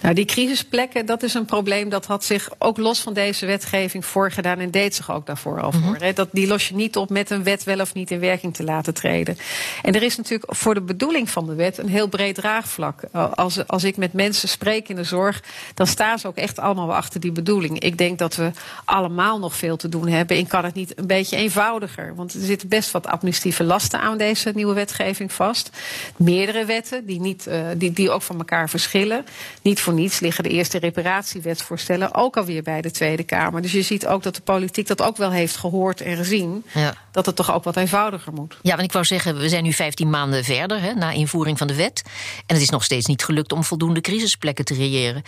Nou, 0.00 0.14
die 0.14 0.24
crisisplekken, 0.24 1.06
dat 1.06 1.22
is 1.22 1.34
een 1.34 1.44
probleem 1.44 1.88
dat 1.88 2.06
had 2.06 2.24
zich 2.24 2.50
ook 2.58 2.76
los 2.76 3.00
van 3.00 3.12
deze 3.12 3.46
wetgeving 3.46 4.04
voorgedaan 4.04 4.58
en 4.58 4.70
deed 4.70 4.94
zich 4.94 5.10
ook 5.10 5.26
daarvoor 5.26 5.60
al 5.60 5.72
voor. 5.72 5.80
Mm 5.80 5.94
-hmm. 5.94 6.14
Dat, 6.14 6.28
die 6.32 6.46
los 6.46 6.68
je 6.68 6.74
niet 6.74 6.96
op 6.96 7.10
met 7.10 7.30
een 7.30 7.42
wet 7.42 7.64
wel 7.64 7.80
of 7.80 7.94
niet 7.94 8.10
in 8.10 8.20
werking 8.20 8.54
te 8.54 8.64
laten 8.64 8.94
treden. 8.94 9.38
En 9.82 9.94
er 9.94 10.02
is 10.02 10.16
natuurlijk 10.16 10.54
voor 10.54 10.74
de 10.74 10.80
bedoeling 10.80 11.30
van 11.30 11.46
de 11.46 11.54
wet 11.54 11.78
een 11.78 11.88
heel 11.88 12.08
breed 12.08 12.34
draagvlak. 12.34 13.02
Als, 13.34 13.66
als 13.66 13.84
ik 13.84 13.96
met 13.96 14.12
mensen 14.12 14.48
spreek 14.48 14.88
in 14.88 14.96
de 14.96 15.04
zorg, 15.04 15.42
dan 15.74 15.86
staan 15.86 16.18
ze 16.18 16.26
ook 16.26 16.36
echt 16.36 16.58
allemaal 16.58 16.94
achter 16.94 17.20
die 17.20 17.32
bedoeling. 17.32 17.80
Ik 17.80 17.98
denk 17.98 18.18
dat 18.18 18.36
we 18.36 18.50
allemaal 18.84 19.38
nog 19.38 19.56
veel 19.56 19.76
te 19.76 19.88
doen 19.88 20.08
hebben. 20.08 20.38
Ik 20.38 20.48
kan 20.48 20.64
het 20.64 20.74
niet 20.74 20.98
een 20.98 21.06
beetje 21.06 21.36
eenvoudiger. 21.36 22.14
Want 22.14 22.34
er 22.34 22.40
zitten 22.40 22.68
best 22.68 22.90
wat 22.90 23.06
administratieve 23.06 23.64
lasten 23.64 24.00
aan 24.00 24.18
deze 24.18 24.52
nieuwe 24.54 24.74
wetgeving 24.74 25.32
vast. 25.32 25.70
Meerdere 26.16 26.64
wetten 26.64 27.06
die, 27.06 27.20
niet, 27.20 27.46
uh, 27.48 27.60
die, 27.76 27.92
die 27.92 28.10
ook 28.10 28.22
van 28.22 28.38
elkaar 28.38 28.68
verschillen. 28.68 29.26
Niet 29.62 29.80
voor 29.88 29.96
niets 29.96 30.20
liggen 30.20 30.44
de 30.44 30.50
eerste 30.50 30.78
reparatiewetsvoorstellen 30.78 32.14
ook 32.14 32.36
alweer 32.36 32.62
bij 32.62 32.80
de 32.80 32.90
Tweede 32.90 33.22
Kamer. 33.22 33.62
Dus 33.62 33.72
je 33.72 33.82
ziet 33.82 34.06
ook 34.06 34.22
dat 34.22 34.34
de 34.34 34.40
politiek 34.40 34.86
dat 34.86 35.02
ook 35.02 35.16
wel 35.16 35.30
heeft 35.30 35.56
gehoord 35.56 36.00
en 36.00 36.16
gezien. 36.16 36.64
Ja. 36.74 36.94
Dat 37.10 37.26
het 37.26 37.36
toch 37.36 37.52
ook 37.52 37.64
wat 37.64 37.76
eenvoudiger 37.76 38.32
moet. 38.32 38.58
Ja, 38.62 38.70
want 38.70 38.82
ik 38.82 38.92
wou 38.92 39.04
zeggen, 39.04 39.38
we 39.38 39.48
zijn 39.48 39.62
nu 39.62 39.72
15 39.72 40.10
maanden 40.10 40.44
verder 40.44 40.80
hè, 40.80 40.94
na 40.94 41.10
invoering 41.10 41.58
van 41.58 41.66
de 41.66 41.74
wet. 41.74 42.02
En 42.46 42.54
het 42.54 42.62
is 42.62 42.70
nog 42.70 42.84
steeds 42.84 43.06
niet 43.06 43.24
gelukt 43.24 43.52
om 43.52 43.64
voldoende 43.64 44.00
crisisplekken 44.00 44.64
te 44.64 44.74
creëren. 44.74 45.22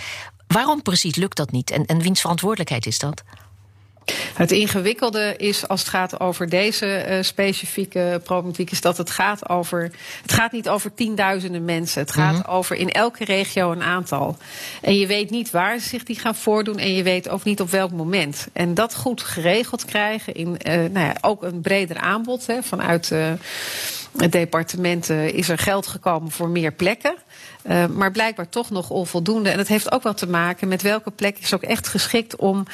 Waarom 0.46 0.82
precies 0.82 1.14
lukt 1.14 1.36
dat 1.36 1.50
niet? 1.50 1.70
En, 1.70 1.86
en 1.86 1.98
wiens 1.98 2.20
verantwoordelijkheid 2.20 2.86
is 2.86 2.98
dat? 2.98 3.22
Het 4.34 4.52
ingewikkelde 4.52 5.34
is 5.36 5.68
als 5.68 5.80
het 5.80 5.88
gaat 5.88 6.20
over 6.20 6.48
deze 6.48 7.06
uh, 7.08 7.22
specifieke 7.22 8.20
problematiek, 8.24 8.70
is 8.70 8.80
dat 8.80 8.96
het 8.96 9.10
gaat 9.10 9.48
over. 9.48 9.90
Het 10.22 10.32
gaat 10.32 10.52
niet 10.52 10.68
over 10.68 10.94
tienduizenden 10.94 11.64
mensen. 11.64 12.00
Het 12.00 12.12
gaat 12.12 12.34
mm 12.34 12.40
-hmm. 12.40 12.54
over 12.54 12.76
in 12.76 12.90
elke 12.90 13.24
regio 13.24 13.72
een 13.72 13.82
aantal. 13.82 14.36
En 14.80 14.98
je 14.98 15.06
weet 15.06 15.30
niet 15.30 15.50
waar 15.50 15.78
ze 15.78 15.88
zich 15.88 16.02
die 16.02 16.18
gaan 16.18 16.34
voordoen 16.34 16.78
en 16.78 16.94
je 16.94 17.02
weet 17.02 17.28
ook 17.28 17.44
niet 17.44 17.60
op 17.60 17.70
welk 17.70 17.90
moment. 17.90 18.48
En 18.52 18.74
dat 18.74 18.94
goed 18.94 19.22
geregeld 19.22 19.84
krijgen 19.84 20.34
in 20.34 20.48
uh, 20.66 20.74
nou 20.74 21.06
ja, 21.06 21.16
ook 21.20 21.42
een 21.42 21.60
breder 21.60 21.96
aanbod 21.96 22.46
hè, 22.46 22.62
vanuit 22.62 23.10
uh, 23.10 23.32
het 24.16 24.32
departement 24.32 25.10
is 25.10 25.48
er 25.48 25.58
geld 25.58 25.86
gekomen 25.86 26.30
voor 26.30 26.48
meer 26.48 26.72
plekken. 26.72 27.14
Uh, 27.64 27.86
maar 27.86 28.10
blijkbaar 28.10 28.48
toch 28.48 28.70
nog 28.70 28.90
onvoldoende. 28.90 29.50
En 29.50 29.58
het 29.58 29.68
heeft 29.68 29.92
ook 29.92 30.02
wel 30.02 30.14
te 30.14 30.28
maken 30.28 30.68
met 30.68 30.82
welke 30.82 31.10
plek 31.10 31.38
is 31.38 31.54
ook 31.54 31.62
echt 31.62 31.88
geschikt 31.88 32.36
om 32.36 32.66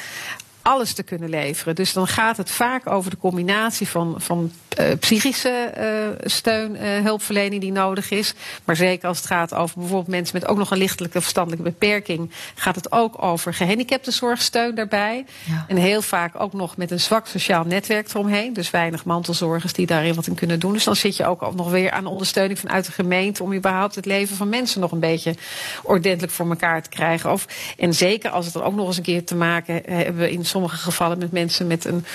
alles 0.67 0.93
te 0.93 1.03
kunnen 1.03 1.29
leveren. 1.29 1.75
Dus 1.75 1.93
dan 1.93 2.07
gaat 2.07 2.37
het 2.37 2.51
vaak 2.51 2.89
over 2.89 3.11
de 3.11 3.17
combinatie 3.17 3.87
van, 3.87 4.15
van 4.17 4.51
uh, 4.79 4.85
psychische 4.99 5.73
uh, 5.77 6.29
steun, 6.29 6.75
uh, 6.75 7.03
hulpverlening 7.03 7.61
die 7.61 7.71
nodig 7.71 8.11
is. 8.11 8.33
Maar 8.63 8.75
zeker 8.75 9.07
als 9.07 9.17
het 9.17 9.25
gaat 9.25 9.53
over 9.53 9.75
bijvoorbeeld 9.79 10.07
mensen 10.07 10.39
met 10.39 10.49
ook 10.49 10.57
nog 10.57 10.71
een 10.71 10.77
lichtelijke 10.77 11.21
verstandelijke 11.21 11.69
beperking, 11.69 12.31
gaat 12.55 12.75
het 12.75 12.91
ook 12.91 13.23
over 13.23 13.53
gehandicaptenzorgsteun 13.53 14.75
daarbij. 14.75 15.25
Ja. 15.43 15.65
En 15.67 15.77
heel 15.77 16.01
vaak 16.01 16.39
ook 16.39 16.53
nog 16.53 16.77
met 16.77 16.91
een 16.91 16.99
zwak 16.99 17.27
sociaal 17.27 17.63
netwerk 17.63 18.09
eromheen. 18.09 18.53
Dus 18.53 18.69
weinig 18.69 19.05
mantelzorgers 19.05 19.73
die 19.73 19.85
daarin 19.85 20.15
wat 20.15 20.27
in 20.27 20.35
kunnen 20.35 20.59
doen. 20.59 20.73
Dus 20.73 20.83
dan 20.83 20.95
zit 20.95 21.17
je 21.17 21.25
ook 21.25 21.55
nog 21.55 21.71
weer 21.71 21.91
aan 21.91 22.05
ondersteuning 22.05 22.59
vanuit 22.59 22.85
de 22.85 22.91
gemeente 22.91 23.43
om 23.43 23.53
überhaupt 23.53 23.95
het 23.95 24.05
leven 24.05 24.35
van 24.35 24.49
mensen 24.49 24.81
nog 24.81 24.91
een 24.91 24.99
beetje 24.99 25.35
ordentelijk 25.83 26.33
voor 26.33 26.49
elkaar 26.49 26.81
te 26.81 26.89
krijgen. 26.89 27.31
Of, 27.31 27.45
en 27.77 27.93
zeker 27.93 28.29
als 28.29 28.45
het 28.45 28.55
er 28.55 28.63
ook 28.63 28.75
nog 28.75 28.87
eens 28.87 28.97
een 28.97 29.03
keer 29.03 29.25
te 29.25 29.35
maken 29.35 29.81
hebben 29.85 30.29
in 30.29 30.45
sommige 30.45 30.55
gevallen 30.65 31.17
met 31.17 31.31
mensen 31.31 31.67
met 31.67 31.85
een 31.85 32.05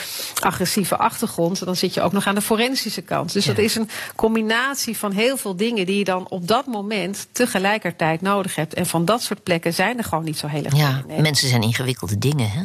agressieve 0.41 0.97
achtergrond, 0.97 1.65
dan 1.65 1.77
zit 1.77 1.95
je 1.95 2.03
ook 2.03 2.13
nog 2.13 2.27
aan 2.27 2.35
de 2.35 2.41
forensische 2.41 3.03
kant. 3.03 3.33
Dus 3.33 3.45
ja. 3.45 3.53
dat 3.53 3.65
is 3.65 3.75
een 3.75 3.89
combinatie 4.17 4.97
van 4.97 5.13
heel 5.13 5.37
veel 5.37 5.57
dingen 5.57 5.87
die 5.87 5.99
je 5.99 6.05
dan 6.05 6.29
op 6.29 6.49
dat 6.49 6.67
moment 6.67 7.27
tegelijkertijd 7.33 8.21
nodig 8.21 8.55
hebt. 8.55 8.75
En 8.75 8.87
van 8.87 9.05
dat 9.05 9.23
soort 9.23 9.43
plekken 9.43 9.75
zijn 9.75 9.99
er 9.99 10.05
gewoon 10.05 10.25
niet 10.25 10.39
zo 10.39 10.47
heel 10.47 10.65
erg 10.65 10.77
Ja, 10.77 11.03
mensen 11.21 11.49
zijn 11.49 11.63
ingewikkelde 11.63 12.19
dingen, 12.19 12.51
hè? 12.51 12.63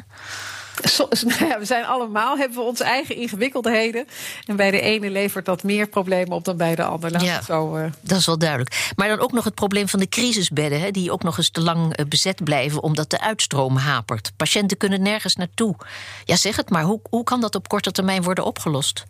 So, 0.84 1.08
ja, 1.48 1.60
we 1.60 1.66
zijn 1.66 1.86
allemaal, 1.86 2.38
hebben 2.38 2.58
we 2.58 2.64
onze 2.64 2.84
eigen 2.84 3.16
ingewikkeldheden. 3.16 4.08
En 4.46 4.56
bij 4.56 4.72
de 4.72 4.82
ene 4.82 5.10
levert 5.10 5.46
dat 5.46 5.64
meer 5.64 5.88
problemen 5.88 6.36
op 6.36 6.46
dan 6.46 6.58
bij 6.58 6.76
de 6.76 6.84
ander. 6.84 7.12
Laat 7.12 7.22
ja, 7.22 7.42
zo, 7.42 7.78
uh... 7.78 7.86
dat 8.02 8.18
is 8.18 8.26
wel 8.26 8.38
duidelijk. 8.38 8.92
Maar 8.96 9.08
dan 9.08 9.20
ook 9.20 9.32
nog 9.32 9.44
het 9.44 9.56
probleem 9.56 9.88
van 9.88 10.00
de 10.00 10.10
crisisbedden, 10.10 10.80
hè, 10.80 10.92
die 10.92 11.12
ook 11.12 11.24
nog 11.24 11.38
eens 11.38 11.50
te 11.50 11.62
lang 11.62 12.00
uh, 12.00 12.06
bezet 12.06 12.44
blijven 12.44 12.84
omdat 12.84 13.10
de 13.10 13.20
uitstroom 13.20 13.76
hapert. 13.76 14.32
Patiënten 14.36 14.78
kunnen 14.78 15.02
nergens 15.02 15.36
naartoe. 15.36 15.76
Ja, 16.26 16.36
zeg 16.36 16.56
het 16.56 16.70
maar, 16.70 16.84
hoe, 16.84 17.00
hoe 17.10 17.24
kan 17.24 17.42
dat 17.42 17.56
op 17.56 17.68
korte 17.68 17.92
termijn 17.92 18.24
worden 18.24 18.46
opgelost? 18.46 19.06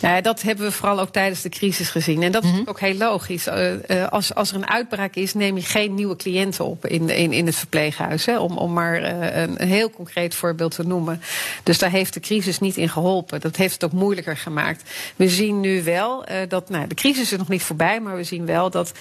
Nou 0.00 0.14
ja, 0.14 0.20
dat 0.20 0.42
hebben 0.42 0.66
we 0.66 0.72
vooral 0.72 1.00
ook 1.00 1.12
tijdens 1.12 1.42
de 1.42 1.48
crisis 1.48 1.90
gezien. 1.90 2.22
En 2.22 2.32
dat 2.32 2.44
is 2.44 2.50
mhm. 2.50 2.62
ook 2.64 2.80
heel 2.80 2.94
logisch. 2.94 3.46
Uh, 3.46 4.06
als, 4.08 4.34
als 4.34 4.50
er 4.50 4.56
een 4.56 4.68
uitbraak 4.68 5.14
is, 5.14 5.34
neem 5.34 5.56
je 5.56 5.62
geen 5.62 5.94
nieuwe 5.94 6.16
cliënten 6.16 6.64
op 6.64 6.86
in, 6.86 7.08
in, 7.08 7.32
in 7.32 7.46
het 7.46 7.56
verpleeghuis. 7.56 8.26
Hè, 8.26 8.38
om, 8.38 8.58
om 8.58 8.72
maar 8.72 9.00
uh, 9.00 9.36
een, 9.42 9.62
een, 9.62 9.68
heel 9.68 9.90
concreet 9.90 10.34
voorbeeld 10.34 10.74
te 10.74 10.86
noemen. 10.86 11.22
Dus 11.62 11.78
daar 11.78 11.90
heeft 11.90 12.14
de 12.14 12.20
crisis 12.20 12.58
niet 12.58 12.76
in 12.76 12.88
geholpen. 12.88 13.40
Dat 13.40 13.56
heeft 13.56 13.72
het 13.72 13.84
ook 13.84 13.92
moeilijker 13.92 14.36
gemaakt. 14.36 14.90
We 15.16 15.28
zien 15.28 15.60
nu 15.60 15.82
wel 15.82 16.24
dat, 16.48 16.68
nou, 16.68 16.86
de 16.86 16.94
crisis 16.94 17.32
is 17.32 17.38
nog 17.38 17.48
niet 17.48 17.62
voorbij, 17.62 18.00
maar 18.00 18.16
we 18.16 18.24
zien 18.24 18.46
wel 18.46 18.70
dat 18.70 18.92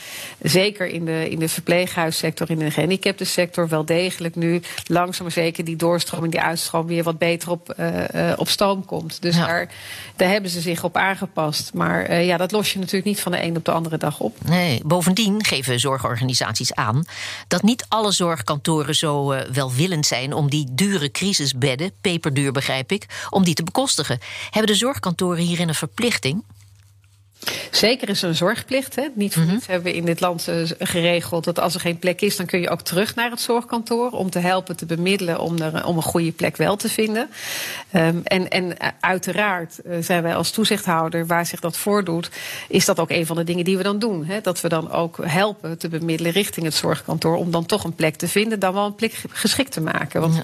zeker 0.41 0.87
in 0.87 1.05
de, 1.05 1.29
in 1.29 1.39
de 1.39 1.49
verpleeghuissector, 1.49 2.49
in 2.49 2.59
de 2.59 2.71
gehandicaptensector, 2.71 3.67
wel 3.67 3.85
degelijk 3.85 4.35
nu 4.35 4.61
langzaam 4.87 5.19
maar 5.21 5.31
zeker 5.31 5.65
die 5.65 5.75
doorstroming, 5.75 6.31
die 6.31 6.41
uitstroom 6.41 6.87
weer 6.87 7.03
wat 7.03 7.17
beter 7.17 7.49
op, 7.49 7.75
op 8.37 8.47
stoom 8.47 8.85
komt. 8.85 9.21
Dus 9.21 9.35
daar, 9.35 9.69
daar 10.15 10.29
hebben 10.29 10.49
ze 10.49 10.60
zich 10.61 10.83
op 10.83 10.97
aangepast. 10.97 11.73
Maar 11.73 12.09
uh, 12.09 12.25
ja, 12.25 12.37
dat 12.37 12.51
los 12.51 12.73
je 12.73 12.79
natuurlijk 12.79 13.05
niet 13.05 13.21
van 13.21 13.31
de 13.31 13.43
een 13.43 13.57
op 13.57 13.65
de 13.65 13.71
andere 13.71 13.97
dag 13.97 14.19
op. 14.19 14.37
Nee, 14.45 14.81
bovendien 14.85 15.43
geven 15.43 15.79
zorgorganisaties 15.79 16.73
aan 16.73 17.03
dat 17.47 17.61
niet 17.61 17.85
alle 17.87 18.11
zorgkantoren 18.11 18.95
zo 18.95 19.33
uh, 19.33 19.39
welwillend 19.41 20.05
zijn 20.05 20.33
om 20.33 20.49
die 20.49 20.67
dure 20.71 21.11
crisisbedden, 21.11 21.91
peperduur 22.01 22.51
begrijp 22.51 22.91
ik, 22.91 23.05
om 23.29 23.43
die 23.43 23.53
te 23.53 23.63
bekostigen. 23.63 24.19
Hebben 24.49 24.71
de 24.71 24.77
zorgkantoren 24.77 25.43
hierin 25.43 25.67
een 25.67 25.75
verplichting? 25.75 26.43
Zeker 27.71 28.09
is 28.09 28.21
er 28.21 28.29
een 28.29 28.35
zorgplicht. 28.35 28.95
Hè. 28.95 29.07
Niet 29.13 29.33
voor 29.33 29.43
mm 29.43 29.49
niets 29.51 29.67
hebben 29.67 29.91
we 29.91 29.97
in 29.97 30.05
dit 30.05 30.19
land 30.19 30.47
uh, 30.47 30.69
geregeld 30.79 31.43
dat 31.43 31.59
als 31.59 31.73
er 31.73 31.79
geen 31.79 31.99
plek 31.99 32.21
is, 32.21 32.35
dan 32.35 32.45
kun 32.45 32.61
je 32.61 32.69
ook 32.69 32.81
terug 32.81 33.15
naar 33.15 33.29
het 33.29 33.41
zorgkantoor 33.41 34.11
om 34.11 34.29
te 34.29 34.39
helpen 34.39 34.75
te 34.75 34.85
bemiddelen 34.85 35.39
om, 35.39 35.57
er, 35.57 35.85
om 35.85 35.97
een 35.97 36.03
goede 36.03 36.31
plek 36.31 36.57
wel 36.57 36.75
te 36.75 36.89
vinden. 36.89 37.29
Um, 37.95 38.21
en, 38.23 38.49
en 38.49 38.63
uh, 38.65 38.87
uiteraard 38.99 39.79
zijn 39.99 40.23
wij 40.23 40.35
als 40.35 40.51
toezichthouder, 40.51 41.27
waar 41.27 41.45
zich 41.45 41.59
dat 41.59 41.77
voordoet, 41.77 42.29
is 42.67 42.85
dat 42.85 42.99
ook 42.99 43.09
een 43.09 43.25
van 43.25 43.35
de 43.35 43.43
dingen 43.43 43.65
die 43.65 43.77
we 43.77 43.83
dan 43.83 43.99
doen. 43.99 44.25
Hè. 44.25 44.41
Dat 44.41 44.61
we 44.61 44.69
dan 44.69 44.91
ook 44.91 45.17
helpen 45.21 45.77
te 45.77 45.89
bemiddelen 45.89 46.31
richting 46.31 46.65
het 46.65 46.75
zorgkantoor 46.75 47.35
om 47.35 47.51
dan 47.51 47.65
toch 47.65 47.83
een 47.83 47.95
plek 47.95 48.15
te 48.15 48.27
vinden, 48.27 48.59
dan 48.59 48.73
wel 48.73 48.85
een 48.85 48.95
plek 48.95 49.23
geschikt 49.29 49.71
te 49.71 49.81
maken. 49.81 50.21
Want 50.21 50.35
ja 50.35 50.43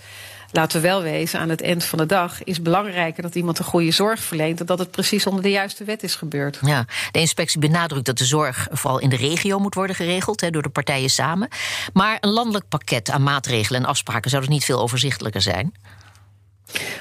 laten 0.57 0.81
we 0.81 0.87
wel 0.87 1.01
wezen, 1.01 1.39
aan 1.39 1.49
het 1.49 1.61
eind 1.61 1.83
van 1.83 1.97
de 1.97 2.05
dag 2.05 2.43
is 2.43 2.61
belangrijker 2.61 3.23
dat 3.23 3.35
iemand 3.35 3.59
een 3.59 3.65
goede 3.65 3.91
zorg 3.91 4.19
verleent 4.19 4.57
dan 4.57 4.67
dat 4.67 4.79
het 4.79 4.91
precies 4.91 5.25
onder 5.25 5.43
de 5.43 5.49
juiste 5.49 5.83
wet 5.83 6.03
is 6.03 6.15
gebeurd. 6.15 6.59
Ja, 6.61 6.85
de 7.11 7.19
inspectie 7.19 7.59
benadrukt 7.59 8.05
dat 8.05 8.17
de 8.17 8.25
zorg 8.25 8.67
vooral 8.71 8.99
in 8.99 9.09
de 9.09 9.15
regio 9.15 9.59
moet 9.59 9.73
worden 9.73 9.95
geregeld 9.95 10.41
he, 10.41 10.49
door 10.49 10.61
de 10.61 10.69
partijen 10.69 11.09
samen. 11.09 11.47
Maar 11.93 12.17
een 12.19 12.29
landelijk 12.29 12.67
pakket 12.69 13.09
aan 13.09 13.23
maatregelen 13.23 13.81
en 13.81 13.87
afspraken 13.87 14.29
zou 14.29 14.41
dus 14.41 14.51
niet 14.51 14.65
veel 14.65 14.81
overzichtelijker 14.81 15.41
zijn. 15.41 15.73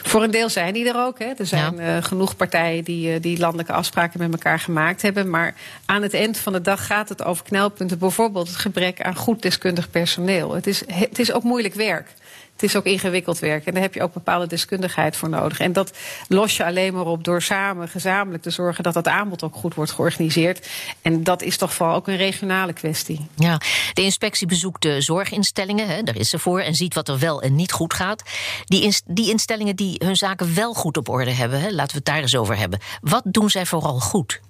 Voor 0.03 0.23
een 0.23 0.31
deel 0.31 0.49
zijn 0.49 0.75
die 0.75 0.89
er 0.89 0.97
ook. 0.97 1.19
Hè. 1.19 1.33
Er 1.39 1.47
zijn 1.47 1.77
ja. 1.77 1.97
uh, 1.97 2.05
genoeg 2.05 2.37
partijen 2.37 2.85
die, 2.85 3.15
uh, 3.15 3.23
die 3.23 3.39
landelijke 3.39 3.73
afspraken 3.73 4.21
met 4.21 4.33
elkaar 4.33 4.61
gemaakt 4.61 5.03
hebben. 5.03 5.31
Maar 5.31 5.55
aan 5.85 6.03
het 6.03 6.15
eind 6.15 6.39
van 6.39 6.53
de 6.53 6.61
dag 6.61 6.87
gaat 6.87 7.09
het 7.09 7.25
over 7.25 7.45
knelpunten. 7.45 7.99
Bijvoorbeeld 7.99 8.49
het 8.49 8.57
gebrek 8.57 9.03
aan 9.03 9.17
goed 9.17 9.43
deskundig 9.43 9.91
personeel. 9.91 10.55
Het 10.55 10.67
is, 10.67 10.83
het 10.87 11.19
is 11.19 11.33
ook 11.33 11.43
moeilijk 11.43 11.75
werk. 11.75 12.09
Het 12.57 12.65
is 12.65 12.77
ook 12.77 12.85
ingewikkeld 12.85 13.39
werk 13.39 13.67
en 13.67 13.73
daar 13.73 13.83
heb 13.83 13.95
je 13.95 14.03
ook 14.03 14.13
bepaalde 14.13 14.47
deskundigheid 14.47 15.17
voor 15.17 15.29
nodig. 15.29 15.61
En 15.61 15.73
dat 15.73 15.93
los 16.29 16.57
je 16.57 16.65
alleen 16.65 16.95
maar 16.95 17.07
op 17.07 17.25
door 17.25 17.43
samen 17.43 17.89
gezamenlijk 17.89 18.43
te 18.43 18.51
zorgen 18.51 18.85
dat 18.85 18.95
dat 18.95 19.09
aanbod 19.09 19.43
ook 19.43 19.55
goed 19.55 19.75
wordt 19.75 19.91
georganiseerd. 19.91 20.69
En 21.03 21.25
dat 21.25 21.43
is 21.43 21.57
toch 21.57 21.75
vooral 21.75 21.95
ook 21.95 22.09
een 22.09 22.17
regionale 22.17 22.73
kwestie. 22.73 23.27
Ja, 23.35 23.61
de 23.93 24.03
inspectie 24.03 24.47
bezoekt 24.47 24.83
de 24.83 25.01
zorginstellingen, 25.01 25.89
hè, 25.89 26.03
daar 26.03 26.17
is 26.17 26.31
ze 26.31 26.39
voor, 26.39 26.61
en 26.61 26.75
ziet 26.75 26.95
wat 26.95 27.09
er 27.09 27.19
wel 27.19 27.43
en 27.43 27.55
niet 27.55 27.73
goed 27.73 27.95
gaat. 27.95 28.23
Die, 28.65 28.97
die 29.07 29.31
instellingen 29.31 29.77
die 29.77 30.01
hun 30.05 30.17
zaken 30.17 30.55
wel 30.55 30.75
goed 30.75 30.97
op 30.97 31.09
orde 31.09 31.31
hebben, 31.31 31.61
hè, 31.61 31.71
laten 31.71 31.91
we 31.91 31.97
het 31.97 32.05
daar 32.05 32.21
eens 32.21 32.37
over 32.37 32.57
hebben. 32.57 32.81
Wat 33.01 33.23
doen 33.25 33.51
zij 33.51 33.67
vooral 33.67 34.01
goed? 34.01 34.41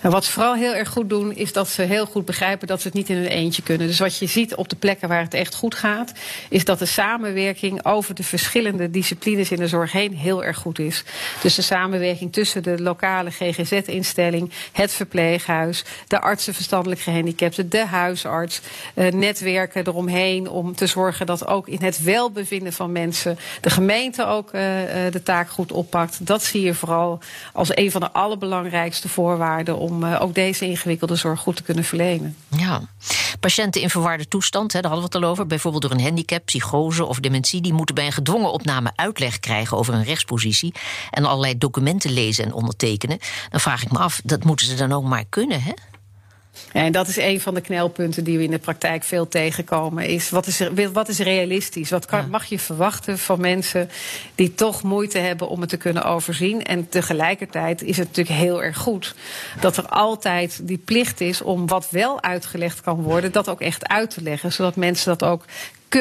Nou, 0.00 0.14
wat 0.14 0.24
ze 0.24 0.32
vooral 0.32 0.54
heel 0.54 0.74
erg 0.74 0.88
goed 0.88 1.08
doen, 1.08 1.34
is 1.34 1.52
dat 1.52 1.68
ze 1.68 1.82
heel 1.82 2.06
goed 2.06 2.24
begrijpen 2.24 2.66
dat 2.66 2.80
ze 2.80 2.86
het 2.86 2.96
niet 2.96 3.08
in 3.08 3.16
hun 3.16 3.26
eentje 3.26 3.62
kunnen. 3.62 3.86
Dus 3.86 3.98
wat 3.98 4.18
je 4.18 4.26
ziet 4.26 4.54
op 4.54 4.68
de 4.68 4.76
plekken 4.76 5.08
waar 5.08 5.22
het 5.22 5.34
echt 5.34 5.54
goed 5.54 5.74
gaat, 5.74 6.12
is 6.48 6.64
dat 6.64 6.78
de 6.78 6.86
samenwerking 6.86 7.84
over 7.84 8.14
de 8.14 8.22
verschillende 8.22 8.90
disciplines 8.90 9.50
in 9.50 9.58
de 9.58 9.68
zorg 9.68 9.92
heen 9.92 10.14
heel 10.14 10.44
erg 10.44 10.56
goed 10.56 10.78
is. 10.78 11.04
Dus 11.42 11.54
de 11.54 11.62
samenwerking 11.62 12.32
tussen 12.32 12.62
de 12.62 12.82
lokale 12.82 13.30
GGZ-instelling, 13.30 14.52
het 14.72 14.92
verpleeghuis, 14.92 15.84
de 16.06 16.20
artsen 16.20 16.54
verstandelijk 16.54 17.00
gehandicapten, 17.00 17.68
de 17.68 17.86
huisarts, 17.86 18.60
eh, 18.94 19.12
netwerken 19.12 19.86
eromheen 19.86 20.48
om 20.48 20.74
te 20.74 20.86
zorgen 20.86 21.26
dat 21.26 21.46
ook 21.46 21.68
in 21.68 21.82
het 21.82 22.02
welbevinden 22.02 22.72
van 22.72 22.92
mensen 22.92 23.38
de 23.60 23.70
gemeente 23.70 24.26
ook 24.26 24.52
eh, 24.52 25.06
eh 25.06 25.12
de 25.12 25.22
taak 25.22 25.50
goed 25.50 25.72
oppakt. 25.72 26.26
Dat 26.26 26.42
zie 26.42 26.62
je 26.62 26.74
vooral 26.74 27.18
als 27.52 27.76
een 27.76 27.90
van 27.90 28.00
de 28.00 28.10
allerbelangrijkste 28.10 29.08
voorwaarden 29.08 29.57
om 29.66 30.04
uh, 30.04 30.22
ook 30.22 30.34
deze 30.34 30.66
ingewikkelde 30.66 31.16
zorg 31.16 31.40
goed 31.40 31.56
te 31.56 31.62
kunnen 31.62 31.84
verlenen. 31.84 32.36
Ja, 32.56 32.80
patiënten 33.40 33.80
in 33.80 33.90
verwarde 33.90 34.28
toestand, 34.28 34.72
hè, 34.72 34.80
daar 34.80 34.90
hadden 34.90 35.10
we 35.10 35.16
het 35.16 35.24
al 35.24 35.30
over, 35.30 35.46
bijvoorbeeld 35.46 35.82
door 35.82 35.92
een 35.92 36.02
handicap, 36.02 36.44
psychose 36.44 37.04
of 37.04 37.20
dementie, 37.20 37.60
die 37.60 37.72
moeten 37.72 37.94
bij 37.94 38.06
een 38.06 38.12
gedwongen 38.12 38.52
opname 38.52 38.92
uitleg 38.94 39.40
krijgen 39.40 39.76
over 39.76 39.94
een 39.94 40.04
rechtspositie 40.04 40.74
en 41.10 41.24
allerlei 41.24 41.58
documenten 41.58 42.10
lezen 42.10 42.44
en 42.44 42.52
ondertekenen. 42.52 43.18
Dan 43.50 43.60
vraag 43.60 43.82
ik 43.82 43.92
me 43.92 43.98
af, 43.98 44.20
dat 44.24 44.44
moeten 44.44 44.66
ze 44.66 44.74
dan 44.74 44.92
ook 44.92 45.04
maar 45.04 45.24
kunnen, 45.28 45.62
hè? 45.62 45.72
En 46.72 46.92
dat 46.92 47.08
is 47.08 47.16
een 47.16 47.40
van 47.40 47.54
de 47.54 47.60
knelpunten 47.60 48.24
die 48.24 48.38
we 48.38 48.44
in 48.44 48.50
de 48.50 48.58
praktijk 48.58 49.04
veel 49.04 49.28
tegenkomen. 49.28 50.06
Is 50.06 50.30
wat 50.30 50.46
is, 50.46 50.62
wat 50.92 51.08
is 51.08 51.18
realistisch? 51.18 51.90
Wat 51.90 52.06
kan, 52.06 52.30
mag 52.30 52.44
je 52.44 52.58
verwachten 52.58 53.18
van 53.18 53.40
mensen 53.40 53.90
die 54.34 54.54
toch 54.54 54.82
moeite 54.82 55.18
hebben 55.18 55.48
om 55.48 55.60
het 55.60 55.70
te 55.70 55.76
kunnen 55.76 56.04
overzien? 56.04 56.64
En 56.64 56.88
tegelijkertijd 56.88 57.82
is 57.82 57.96
het 57.96 58.06
natuurlijk 58.06 58.38
heel 58.38 58.62
erg 58.62 58.76
goed 58.76 59.14
dat 59.60 59.76
er 59.76 59.86
altijd 59.86 60.60
die 60.62 60.78
plicht 60.78 61.20
is 61.20 61.42
om 61.42 61.66
wat 61.66 61.90
wel 61.90 62.22
uitgelegd 62.22 62.80
kan 62.80 63.02
worden, 63.02 63.32
dat 63.32 63.48
ook 63.48 63.60
echt 63.60 63.88
uit 63.88 64.10
te 64.10 64.22
leggen. 64.22 64.52
Zodat 64.52 64.76
mensen 64.76 65.18
dat 65.18 65.28
ook 65.28 65.44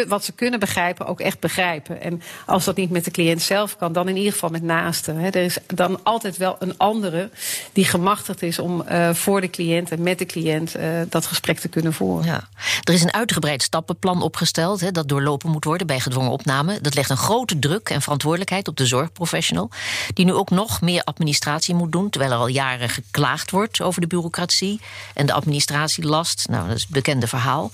wat 0.08 0.24
ze 0.24 0.32
kunnen 0.32 0.60
begrijpen 0.60 1.06
ook 1.06 1.20
echt 1.20 1.40
begrijpen. 1.40 2.02
En 2.02 2.22
als 2.46 2.66
dat 2.66 2.76
niet 2.76 2.90
met 2.90 3.06
de 3.06 3.12
cliënt 3.12 3.42
zelf 3.42 3.78
kan, 3.78 3.94
dan 3.94 4.08
in 4.08 4.18
ieder 4.18 4.32
geval 4.32 4.50
met 4.50 4.64
naasten. 4.64 5.18
Er 5.18 5.36
is 5.36 5.58
dan 5.68 6.04
altijd 6.04 6.38
wel 6.38 6.56
een 6.60 6.78
andere 6.78 7.30
die 7.74 7.86
gemachtigd 7.86 8.42
is 8.42 8.60
om 8.60 8.84
uh, 8.92 9.14
voor 9.14 9.42
de 9.42 9.50
cliënt 9.50 9.92
en 9.92 10.02
met 10.02 10.20
de 10.20 10.26
cliënt 10.26 10.76
uh, 10.78 10.84
dat 11.10 11.26
gesprek 11.26 11.60
te 11.60 11.68
kunnen 11.68 11.94
voeren. 11.94 12.26
Ja. 12.26 12.48
Er 12.84 12.94
is 12.94 13.04
een 13.04 13.14
uitgebreid 13.14 13.64
stappenplan 13.64 14.22
opgesteld 14.22 14.94
dat 14.94 15.10
doorlopen 15.10 15.50
moet 15.50 15.64
worden 15.64 15.88
bij 15.88 16.00
gedwongen 16.00 16.32
opname. 16.32 16.82
Dat 16.82 16.96
legt 16.96 17.10
een 17.10 17.18
grote 17.18 17.60
druk 17.60 17.90
en 17.90 18.02
verantwoordelijkheid 18.02 18.68
op 18.68 18.78
de 18.78 18.86
zorgprofessional, 18.86 19.70
die 20.14 20.26
nu 20.26 20.34
ook 20.34 20.50
nog 20.50 20.82
meer 20.82 21.04
administratie 21.04 21.76
moet 21.76 21.92
doen, 21.92 22.10
terwijl 22.10 22.32
er 22.32 22.38
al 22.38 22.48
jaren 22.48 22.90
geklaagd 22.90 23.52
wordt 23.52 23.82
over 23.82 24.02
de 24.02 24.08
bureaucratie 24.08 24.82
en 25.14 25.26
de 25.26 25.34
administratielast. 25.34 26.48
Nou, 26.50 26.68
dat 26.68 26.76
is 26.76 26.82
het 26.82 26.92
bekende 26.92 27.28
verhaal. 27.28 27.72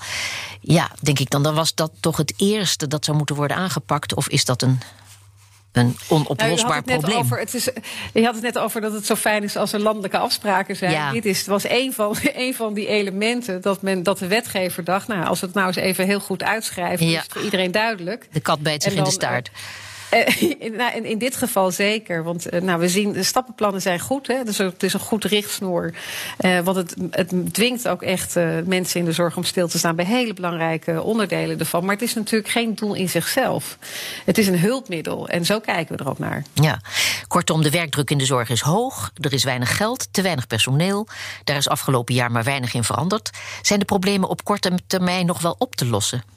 Ja, 0.62 0.92
denk 1.02 1.20
ik 1.20 1.30
dan, 1.30 1.44
dan 1.44 1.56
was 1.56 1.76
dat 1.76 1.92
toch 2.04 2.18
het 2.18 2.34
eerste 2.38 2.88
dat 2.88 3.06
zou 3.06 3.18
moeten 3.18 3.36
worden 3.36 3.58
aangepakt? 3.58 4.16
Of 4.16 4.30
is 4.30 4.46
dat 4.46 4.62
een 4.62 4.80
een 5.74 5.98
onoplosbaar 6.08 6.82
nou, 6.86 7.00
probleem. 7.00 7.18
Over, 7.18 7.40
het 7.40 7.54
is, 7.54 7.70
je 8.14 8.24
had 8.24 8.34
het 8.34 8.44
net 8.44 8.58
over 8.58 8.82
dat 8.82 8.94
het 8.94 9.06
zo 9.06 9.16
fijn 9.16 9.44
is 9.44 9.56
als 9.56 9.74
er 9.74 9.80
landelijke 9.80 10.18
afspraken 10.18 10.76
zijn. 10.76 10.92
Ja. 10.92 11.12
Dit 11.12 11.26
is, 11.26 11.38
het 11.38 11.48
was 11.48 11.70
een 11.70 11.94
van, 11.94 12.16
een 12.34 12.56
van 12.56 12.74
die 12.74 12.88
elementen 12.88 13.62
dat, 13.62 13.82
men, 13.82 14.04
dat 14.04 14.20
de 14.20 14.28
wetgever 14.28 14.84
dacht... 14.84 15.08
nou, 15.08 15.26
als 15.26 15.40
we 15.40 15.46
het 15.46 15.56
nou 15.56 15.68
eens 15.68 15.76
even 15.76 16.06
heel 16.06 16.20
goed 16.20 16.44
uitschrijven... 16.44 17.06
Ja. 17.06 17.18
is 17.18 17.24
het 17.24 17.34
voor 17.34 17.42
iedereen 17.42 17.72
duidelijk. 17.72 18.28
De 18.32 18.40
kat 18.40 18.60
bijt 18.60 18.84
zich 18.84 18.94
in 18.94 19.04
de 19.04 19.12
staart. 19.12 19.52
In, 20.60 20.76
nou, 20.76 20.96
in, 20.96 21.06
in, 21.06 21.18
dit 21.18 21.36
geval 21.36 21.72
zeker. 21.72 22.24
Want 22.24 22.54
uh, 22.54 22.62
nou, 22.62 22.80
we 22.80 22.90
zien, 22.90 23.12
de 23.12 23.24
stappenplannen 23.24 23.82
zijn 23.82 24.00
goed. 24.00 24.28
Hè? 24.28 24.44
Dus 24.44 24.58
het 24.58 24.84
is 24.84 24.94
een 24.94 25.00
goed 25.00 25.24
richtsnoer. 25.24 25.94
Uh, 26.40 26.60
want 26.60 26.78
het, 26.78 26.96
het 27.10 27.54
dwingt 27.54 27.88
ook 27.88 28.02
echt 28.02 28.36
mensen 28.66 29.00
in 29.00 29.06
de 29.06 29.12
zorg 29.12 29.38
om 29.38 29.44
stil 29.44 29.68
te 29.68 29.78
staan 29.78 29.96
bij 29.96 30.06
hele 30.06 30.34
belangrijke 30.34 31.02
onderdelen 31.02 31.60
ervan. 31.60 31.86
Maar 31.86 31.94
het 31.94 32.04
is 32.04 32.14
natuurlijk 32.14 32.52
geen 32.52 32.76
doel 32.76 32.94
in 32.94 33.10
zichzelf. 33.10 33.78
Het 34.26 34.38
is 34.38 34.48
een 34.48 34.60
hulpmiddel. 34.60 35.28
En 35.28 35.46
zo 35.46 35.60
kijken 35.60 35.98
we 35.98 36.04
er 36.04 36.10
ook 36.10 36.20
naar. 36.20 36.44
Ja, 36.54 36.82
kortom, 37.28 37.62
de 37.62 37.70
werkdruk 37.70 38.10
in 38.10 38.18
de 38.18 38.26
zorg 38.26 38.50
is 38.50 38.62
hoog. 38.62 39.12
Er 39.16 39.34
is 39.34 39.44
weinig 39.44 39.78
geld, 39.78 40.08
te 40.12 40.22
weinig 40.22 40.48
personeel. 40.48 41.08
Daar 41.44 41.58
is 41.58 41.70
afgelopen 41.70 42.14
jaar 42.14 42.32
maar 42.32 42.44
weinig 42.44 42.74
in 42.74 42.84
veranderd. 42.84 43.30
Zijn 43.62 43.80
de 43.80 43.86
problemen 43.86 44.30
op 44.30 44.44
korte 44.44 44.80
termijn 44.88 45.26
nog 45.26 45.42
wel 45.42 45.56
op 45.58 45.76
te 45.76 45.86
lossen? 45.86 46.33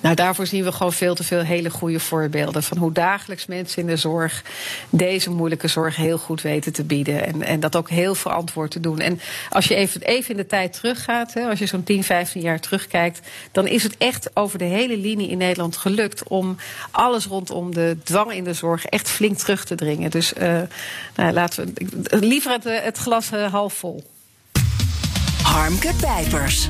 Nou, 0.00 0.14
daarvoor 0.14 0.46
zien 0.46 0.64
we 0.64 0.72
gewoon 0.72 0.92
veel 0.92 1.14
te 1.14 1.24
veel 1.24 1.40
hele 1.40 1.70
goede 1.70 2.00
voorbeelden 2.00 2.62
van 2.62 2.78
hoe 2.78 2.92
dagelijks 2.92 3.46
mensen 3.46 3.82
in 3.82 3.86
de 3.86 3.96
zorg 3.96 4.42
deze 4.90 5.30
moeilijke 5.30 5.68
zorg 5.68 5.96
heel 5.96 6.18
goed 6.18 6.42
weten 6.42 6.72
te 6.72 6.84
bieden. 6.84 7.26
En, 7.26 7.42
en 7.42 7.60
dat 7.60 7.76
ook 7.76 7.90
heel 7.90 8.14
verantwoord 8.14 8.70
te 8.70 8.80
doen. 8.80 9.00
En 9.00 9.20
als 9.50 9.66
je 9.66 9.74
even, 9.74 10.02
even 10.02 10.30
in 10.30 10.36
de 10.36 10.46
tijd 10.46 10.72
teruggaat, 10.72 11.34
hè, 11.34 11.48
als 11.48 11.58
je 11.58 11.66
zo'n 11.66 11.84
10, 11.84 12.04
15 12.04 12.40
jaar 12.40 12.60
terugkijkt, 12.60 13.20
dan 13.52 13.66
is 13.66 13.82
het 13.82 13.96
echt 13.98 14.30
over 14.34 14.58
de 14.58 14.64
hele 14.64 14.96
linie 14.96 15.28
in 15.28 15.38
Nederland 15.38 15.76
gelukt 15.76 16.28
om 16.28 16.56
alles 16.90 17.26
rondom 17.26 17.74
de 17.74 17.96
dwang 18.04 18.32
in 18.32 18.44
de 18.44 18.54
zorg 18.54 18.84
echt 18.84 19.08
flink 19.08 19.38
terug 19.38 19.64
te 19.64 19.74
dringen. 19.74 20.10
Dus 20.10 20.32
uh, 20.32 20.60
nou, 21.14 21.32
laten 21.32 21.74
we 21.74 22.18
liever 22.18 22.52
het, 22.52 22.64
het 22.64 22.96
glas 22.96 23.32
uh, 23.32 23.52
half 23.52 23.74
vol. 23.74 24.04
Harmke 25.42 25.92
Pijpers. 26.00 26.68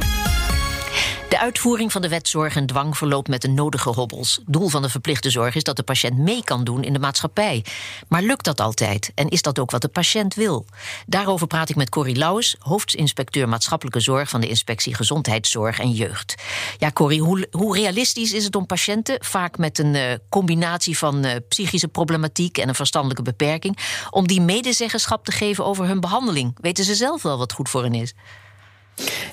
De 1.28 1.38
uitvoering 1.38 1.92
van 1.92 2.02
de 2.02 2.08
wet 2.08 2.28
zorg 2.28 2.56
en 2.56 2.66
dwang 2.66 2.96
verloopt 2.96 3.28
met 3.28 3.42
de 3.42 3.48
nodige 3.48 3.88
hobbels. 3.88 4.40
Doel 4.46 4.68
van 4.68 4.82
de 4.82 4.88
verplichte 4.88 5.30
zorg 5.30 5.54
is 5.54 5.62
dat 5.62 5.76
de 5.76 5.82
patiënt 5.82 6.18
mee 6.18 6.44
kan 6.44 6.64
doen 6.64 6.82
in 6.82 6.92
de 6.92 6.98
maatschappij. 6.98 7.64
Maar 8.08 8.22
lukt 8.22 8.44
dat 8.44 8.60
altijd? 8.60 9.12
En 9.14 9.28
is 9.28 9.42
dat 9.42 9.58
ook 9.58 9.70
wat 9.70 9.80
de 9.80 9.88
patiënt 9.88 10.34
wil? 10.34 10.66
Daarover 11.06 11.46
praat 11.46 11.68
ik 11.68 11.76
met 11.76 11.88
Corrie 11.88 12.16
Lauwers, 12.16 12.56
hoofdinspecteur 12.58 13.48
maatschappelijke 13.48 14.00
zorg 14.00 14.28
van 14.28 14.40
de 14.40 14.48
Inspectie 14.48 14.94
Gezondheidszorg 14.94 15.78
en 15.78 15.90
Jeugd. 15.90 16.34
Ja, 16.78 16.90
Corrie, 16.90 17.22
hoe, 17.22 17.48
hoe 17.50 17.76
realistisch 17.76 18.32
is 18.32 18.44
het 18.44 18.56
om 18.56 18.66
patiënten, 18.66 19.24
vaak 19.24 19.58
met 19.58 19.78
een 19.78 19.94
uh, 19.94 20.12
combinatie 20.28 20.98
van 20.98 21.26
uh, 21.26 21.32
psychische 21.48 21.88
problematiek 21.88 22.58
en 22.58 22.68
een 22.68 22.74
verstandelijke 22.74 23.22
beperking, 23.22 23.78
om 24.10 24.26
die 24.26 24.40
medezeggenschap 24.40 25.24
te 25.24 25.32
geven 25.32 25.64
over 25.64 25.86
hun 25.86 26.00
behandeling? 26.00 26.56
Weten 26.60 26.84
ze 26.84 26.94
zelf 26.94 27.22
wel 27.22 27.38
wat 27.38 27.52
goed 27.52 27.68
voor 27.68 27.82
hen 27.82 27.94
is? 27.94 28.14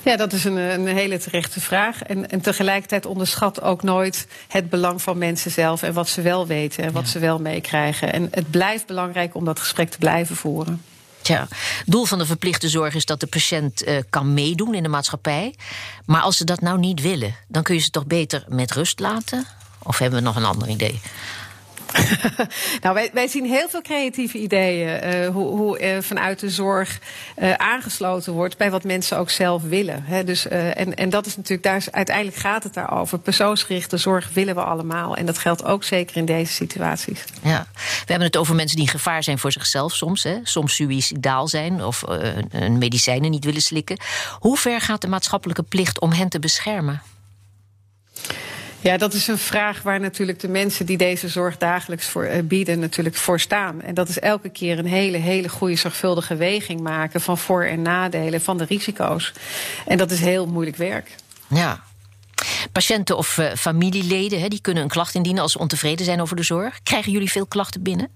Ja, 0.04 0.16
dat 0.16 0.34
is 0.34 0.44
een, 0.44 0.56
een 0.56 0.88
hele 0.88 1.18
terechte 1.18 1.62
vraag. 1.62 2.02
En, 2.02 2.30
en, 2.30 2.42
tegelijkertijd 2.42 3.06
onderschat 3.06 3.62
ook 3.62 3.84
nooit 3.84 4.28
het 4.48 4.70
belang 4.70 5.02
van 5.02 5.18
mensen 5.18 5.52
zelf 5.52 5.84
en 5.84 5.94
wat 5.94 6.10
ze 6.10 6.22
wel 6.22 6.48
weten 6.48 6.84
en 6.84 6.92
wat 6.92 7.08
ze 7.08 7.20
wel 7.20 7.40
meekrijgen. 7.40 8.14
En 8.14 8.28
het 8.32 8.52
blijft 8.52 8.86
belangrijk 8.86 9.36
om 9.36 9.46
dat 9.46 9.60
gesprek 9.60 9.90
te 9.90 9.98
blijven 9.98 10.36
voeren. 10.36 10.82
Tja, 11.22 11.48
doel 11.86 12.06
van 12.06 12.18
de 12.18 12.26
verplichte 12.26 12.70
zorg 12.70 12.96
is 12.96 13.06
dat 13.06 13.20
de 13.20 13.28
patiënt 13.28 13.88
uh, 13.88 13.98
kan 14.10 14.34
meedoen 14.34 14.74
in 14.74 14.84
de 14.84 14.90
maatschappij. 14.90 15.56
Maar 16.06 16.22
als 16.22 16.38
ze 16.38 16.44
dat 16.44 16.62
nou 16.62 16.80
niet 16.80 17.02
willen, 17.02 17.36
dan 17.48 17.64
kun 17.64 17.76
je 17.76 17.82
ze 17.82 17.90
toch 17.90 18.06
beter 18.06 18.46
met 18.48 18.72
rust 18.72 19.00
laten? 19.00 19.46
Of 19.84 19.98
hebben 19.98 20.20
we 20.20 20.26
nog 20.26 20.36
een 20.36 20.46
ander 20.46 20.68
idee? 20.68 21.02
nou, 22.82 23.10
wij, 23.14 23.28
zien 23.28 23.46
heel 23.46 23.70
veel 23.70 23.82
creatieve 23.82 24.38
ideeën. 24.38 25.14
Uh, 25.14 25.28
hoe, 25.28 25.48
hoe 25.48 25.82
uh, 25.82 26.02
vanuit 26.02 26.40
de 26.40 26.50
zorg 26.50 27.00
uh, 27.38 27.54
aangesloten 27.54 28.34
wordt 28.34 28.58
bij 28.58 28.72
wat 28.72 28.84
mensen 28.84 29.18
ook 29.18 29.30
zelf 29.30 29.64
willen. 29.64 30.04
Hè. 30.04 30.24
Dus, 30.24 30.48
en, 30.48 30.96
en 30.96 31.10
dat 31.10 31.26
is 31.26 31.36
natuurlijk, 31.36 31.64
daar 31.64 31.76
is, 31.76 31.92
uiteindelijk 31.92 32.38
gaat 32.38 32.64
het 32.64 32.74
daarover. 32.74 33.20
Persoonsgerichte 33.20 33.98
zorg 33.98 34.30
willen 34.34 34.56
we 34.56 34.64
allemaal. 34.64 35.16
En 35.16 35.26
dat 35.26 35.38
geldt 35.38 35.64
ook 35.64 35.84
zeker 35.84 36.18
in 36.18 36.26
deze 36.26 36.54
situaties. 36.54 37.24
Ja, 37.44 37.68
we 37.76 38.06
hebben 38.06 38.28
het 38.28 38.38
over 38.38 38.56
mensen 38.56 38.78
die 38.78 38.86
in 38.86 38.92
gevaar 38.92 39.24
zijn 39.24 39.40
voor 39.40 39.52
zichzelf 39.52 39.94
soms. 39.94 40.24
Hè. 40.24 40.40
Soms 40.44 40.76
suïcidaal 40.76 41.48
zijn 41.48 41.84
of 41.84 42.04
medicijnen 42.70 43.32
niet 43.32 43.46
willen 43.46 43.62
slikken. 43.62 43.98
Hoe 44.40 44.58
ver 44.58 44.82
gaat 44.82 45.02
de 45.02 45.08
maatschappelijke 45.08 45.64
plicht 45.64 46.00
om 46.00 46.12
hen 46.12 46.30
te 46.30 46.40
beschermen? 46.40 47.02
Ja, 48.84 48.98
dat 48.98 49.14
is 49.14 49.28
een 49.28 49.38
vraag 49.38 49.82
waar 49.82 50.00
natuurlijk 50.00 50.40
de 50.40 50.48
mensen 50.48 50.86
die 50.86 50.98
deze 50.98 51.28
zorg 51.28 51.58
dagelijks 51.58 52.08
voor 52.08 52.26
uh, 52.26 52.40
bieden, 52.44 52.80
natuurlijk 52.80 53.16
voor 53.16 53.40
staan. 53.40 53.82
En 53.82 53.94
dat 53.94 54.10
is 54.10 54.20
elke 54.20 54.50
keer 54.50 54.80
een 54.80 54.86
hele, 54.86 55.18
hele 55.18 55.50
goede, 55.50 55.76
zorgvuldige 55.76 56.36
weging 56.36 56.82
maken 56.82 57.22
van 57.22 57.38
voor- 57.38 57.64
en 57.64 57.82
nadelen, 57.82 58.42
van 58.42 58.58
de 58.58 58.66
risico's. 58.66 59.34
En 59.86 59.98
dat 59.98 60.12
is 60.12 60.20
heel 60.20 60.48
moeilijk 60.48 60.78
werk. 60.78 61.16
Ja. 61.48 61.84
Patiënten 62.72 63.18
of 63.18 63.38
uh, 63.38 63.52
familieleden 63.58 64.50
die 64.50 64.62
kunnen 64.62 64.84
een 64.84 64.90
klacht 64.90 65.16
indienen 65.16 65.42
als 65.42 65.52
ze 65.52 65.60
ontevreden 65.60 66.06
zijn 66.06 66.22
over 66.22 66.36
de 66.36 66.44
zorg. 66.44 66.80
Krijgen 66.84 67.12
jullie 67.12 67.32
veel 67.32 67.46
klachten 67.46 67.82
binnen? 67.82 68.10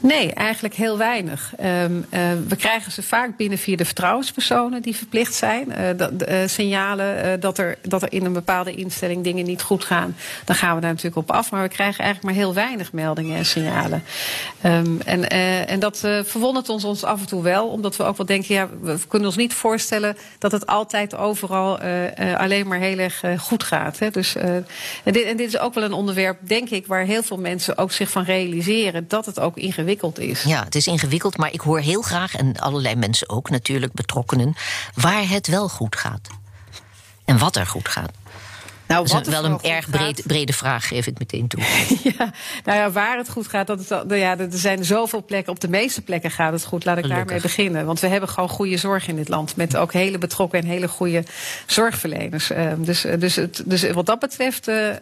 Nee, 0.00 0.32
eigenlijk 0.32 0.74
heel 0.74 0.98
weinig. 0.98 1.52
Um, 1.60 2.06
uh, 2.10 2.20
we 2.48 2.56
krijgen 2.56 2.92
ze 2.92 3.02
vaak 3.02 3.36
binnen 3.36 3.58
via 3.58 3.76
de 3.76 3.84
vertrouwenspersonen 3.84 4.82
die 4.82 4.96
verplicht 4.96 5.34
zijn. 5.34 5.68
Uh, 5.68 5.76
dat, 5.96 6.12
uh, 6.28 6.36
signalen 6.46 7.40
dat, 7.40 7.58
er, 7.58 7.78
dat 7.82 8.02
er 8.02 8.12
in 8.12 8.24
een 8.24 8.32
bepaalde 8.32 8.74
instelling 8.74 9.24
dingen 9.24 9.44
niet 9.44 9.62
goed 9.62 9.84
gaan. 9.84 10.16
Dan 10.44 10.56
gaan 10.56 10.74
we 10.74 10.80
daar 10.80 10.90
natuurlijk 10.90 11.16
op 11.16 11.30
af. 11.30 11.50
Maar 11.50 11.62
we 11.62 11.68
krijgen 11.68 12.04
eigenlijk 12.04 12.34
maar 12.34 12.44
heel 12.44 12.54
weinig 12.54 12.92
meldingen 12.92 13.36
en 13.36 13.46
signalen. 13.46 14.02
Um, 14.64 15.00
en, 15.00 15.28
en 15.68 15.80
dat 15.80 15.98
verwondert 16.24 16.68
ons, 16.68 16.84
ons 16.84 17.04
af 17.04 17.20
en 17.20 17.26
toe 17.26 17.42
wel. 17.42 17.68
Omdat 17.68 17.96
we 17.96 18.02
ook 18.02 18.16
wel 18.16 18.26
denken, 18.26 18.54
ja, 18.54 18.68
we 18.80 18.98
kunnen 19.08 19.28
ons 19.28 19.36
niet 19.36 19.54
voorstellen 19.54 20.16
dat 20.38 20.52
het 20.52 20.66
altijd 20.66 21.16
overal 21.16 21.78
alleen 22.36 22.66
maar 22.66 22.78
heel 22.78 22.98
erg 22.98 23.22
goed 23.38 23.62
gaat. 23.62 23.98
Hè. 23.98 24.10
Dus, 24.10 24.36
en 24.36 24.66
dit, 25.04 25.24
en, 25.24 25.36
dit, 25.36 25.48
is 25.48 25.58
ook 25.58 25.74
wel 25.74 25.84
een 25.84 25.92
onderwerp, 25.92 26.38
denk 26.40 26.70
ik, 26.70 26.86
waar 26.86 27.04
heel 27.04 27.22
veel 27.22 27.38
mensen 27.38 27.78
ook 27.78 27.92
zich 27.92 28.10
van 28.10 28.24
realiseren 28.24 29.08
dat 29.08 29.26
het 29.26 29.40
ook 29.40 29.47
ingewikkeld 29.56 30.18
is. 30.18 30.42
Ja, 30.42 30.64
het 30.64 30.74
is 30.74 30.86
ingewikkeld, 30.86 31.36
maar 31.36 31.52
ik 31.52 31.60
hoor 31.60 31.80
heel 31.80 32.02
graag, 32.02 32.34
en 32.34 32.56
allerlei 32.56 32.94
mensen 32.94 33.28
ook 33.28 33.50
natuurlijk, 33.50 33.92
betrokkenen, 33.92 34.54
waar 34.94 35.28
het 35.28 35.46
wel 35.46 35.68
goed 35.68 35.96
gaat. 35.96 36.28
En 37.24 37.38
wat 37.38 37.56
er 37.56 37.66
goed 37.66 37.88
gaat. 37.88 38.12
Nou, 38.88 39.06
dat 39.08 39.26
is 39.26 39.32
wel 39.32 39.44
een 39.44 39.60
erg 39.62 39.90
breed, 39.90 40.22
brede 40.26 40.52
vraag, 40.52 40.88
geef 40.88 41.06
ik 41.06 41.18
meteen 41.18 41.48
toe. 41.48 41.62
ja, 42.18 42.32
nou 42.64 42.78
ja, 42.78 42.90
waar 42.90 43.16
het 43.16 43.28
goed 43.28 43.48
gaat, 43.48 43.66
dat 43.66 43.78
het, 43.78 43.88
nou 43.88 44.14
ja, 44.14 44.38
er 44.38 44.48
zijn 44.50 44.84
zoveel 44.84 45.24
plekken. 45.24 45.52
Op 45.52 45.60
de 45.60 45.68
meeste 45.68 46.02
plekken 46.02 46.30
gaat 46.30 46.52
het 46.52 46.64
goed. 46.64 46.84
Laat 46.84 46.96
ik 46.96 47.02
Gelukkig. 47.02 47.26
daarmee 47.26 47.42
beginnen. 47.42 47.86
Want 47.86 48.00
we 48.00 48.06
hebben 48.06 48.28
gewoon 48.28 48.48
goede 48.48 48.76
zorg 48.76 49.08
in 49.08 49.16
dit 49.16 49.28
land. 49.28 49.56
Met 49.56 49.76
ook 49.76 49.92
hele 49.92 50.18
betrokken 50.18 50.60
en 50.60 50.66
hele 50.66 50.88
goede 50.88 51.24
zorgverleners. 51.66 52.50
Uh, 52.50 52.72
dus, 52.76 53.06
dus, 53.18 53.36
het, 53.36 53.62
dus 53.64 53.90
wat 53.90 54.06
dat 54.06 54.18
betreft 54.18 54.68
uh, 54.68 54.86
uh, 54.86 54.92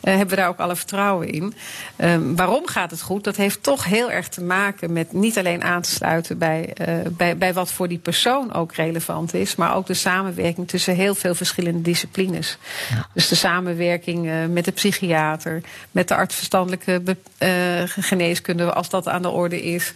hebben 0.00 0.28
we 0.28 0.36
daar 0.36 0.48
ook 0.48 0.58
alle 0.58 0.76
vertrouwen 0.76 1.30
in. 1.30 1.54
Ehm, 1.96 2.34
waarom 2.34 2.66
gaat 2.66 2.90
het 2.90 3.02
goed? 3.02 3.24
Dat 3.24 3.36
heeft 3.36 3.62
toch 3.62 3.84
heel 3.84 4.10
erg 4.10 4.28
te 4.28 4.42
maken 4.42 4.92
met 4.92 5.12
niet 5.12 5.38
alleen 5.38 5.62
aan 5.62 5.82
te 5.82 5.90
sluiten 5.90 6.38
bij, 6.38 6.72
bij, 7.10 7.36
bij 7.36 7.54
wat 7.54 7.72
voor 7.72 7.88
die 7.88 7.98
persoon 7.98 8.52
ook 8.52 8.72
relevant 8.72 9.34
is. 9.34 9.56
Maar 9.56 9.74
ook 9.74 9.86
de 9.86 9.94
samenwerking 9.94 10.68
tussen 10.68 10.94
heel 10.94 11.14
veel 11.14 11.34
verschillende 11.34 11.82
disciplines. 11.82 12.58
Ja. 12.90 13.08
Dus 13.12 13.28
de 13.28 13.34
samenwerking 13.34 14.26
uh, 14.26 14.32
met 14.46 14.64
de 14.64 14.70
psychiater, 14.70 15.62
met 15.90 16.08
de 16.08 16.14
artsverstandelijke 16.14 17.02
uh, 17.38 17.48
geneeskunde, 17.86 18.72
als 18.72 18.88
dat 18.88 19.08
aan 19.08 19.22
de 19.22 19.28
orde 19.28 19.62
is. 19.62 19.92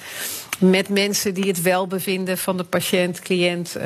Met 0.59 0.89
mensen 0.89 1.35
die 1.35 1.47
het 1.47 1.63
welbevinden 1.63 2.39
van 2.39 2.57
de 2.57 2.65
patiënt, 2.65 3.21
cliënt 3.21 3.77
uh, 3.77 3.83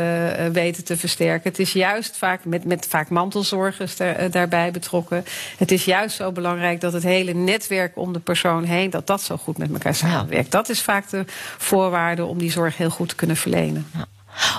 weten 0.52 0.84
te 0.84 0.96
versterken. 0.96 1.50
Het 1.50 1.58
is 1.58 1.72
juist 1.72 2.16
vaak 2.16 2.44
met, 2.44 2.64
met 2.64 2.86
vaak 2.88 3.08
mantelzorgers 3.08 3.96
daar, 3.96 4.30
daarbij 4.30 4.70
betrokken. 4.70 5.24
Het 5.56 5.70
is 5.70 5.84
juist 5.84 6.16
zo 6.16 6.32
belangrijk 6.32 6.80
dat 6.80 6.92
het 6.92 7.02
hele 7.02 7.34
netwerk 7.34 7.96
om 7.96 8.12
de 8.12 8.18
persoon 8.18 8.64
heen, 8.64 8.90
dat 8.90 9.06
dat 9.06 9.22
zo 9.22 9.36
goed 9.36 9.58
met 9.58 9.72
elkaar 9.72 9.94
samenwerkt. 9.94 10.50
Dat 10.50 10.68
is 10.68 10.82
vaak 10.82 11.10
de 11.10 11.24
voorwaarde 11.58 12.24
om 12.24 12.38
die 12.38 12.50
zorg 12.50 12.76
heel 12.76 12.90
goed 12.90 13.08
te 13.08 13.14
kunnen 13.14 13.36
verlenen. 13.36 13.86
Ja. 13.94 14.06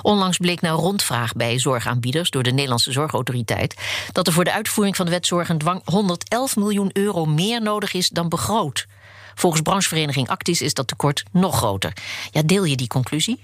Onlangs 0.02 0.38
bleek 0.38 0.62
na 0.62 0.70
rondvraag 0.70 1.34
bij 1.34 1.60
zorgaanbieders 1.60 2.30
door 2.30 2.44
de 2.44 2.52
Nederlandse 2.52 2.92
Zorgautoriteit 2.92 3.76
dat 4.12 4.28
er 4.28 4.34
voor 4.34 4.44
de 4.44 4.54
uitvoering 4.54 4.96
van 4.96 5.06
de 5.06 5.12
wet 5.12 5.28
zorg 5.28 5.50
en 5.50 5.58
dwang 5.58 5.82
111 5.86 6.56
miljoen 6.56 6.90
euro 6.94 7.26
meer 7.26 7.62
nodig 7.62 7.94
is 7.94 8.10
dan 8.10 8.30
begroot. 8.30 8.88
Volgens 9.36 9.62
branchevereniging 9.62 10.30
Actis 10.30 10.62
is 10.62 10.74
dat 10.74 10.88
tekort 10.88 11.24
nog 11.32 11.58
groter. 11.58 11.94
Ja, 12.32 12.42
deel 12.42 12.64
je 12.64 12.76
die 12.76 12.88
conclusie? 12.88 13.40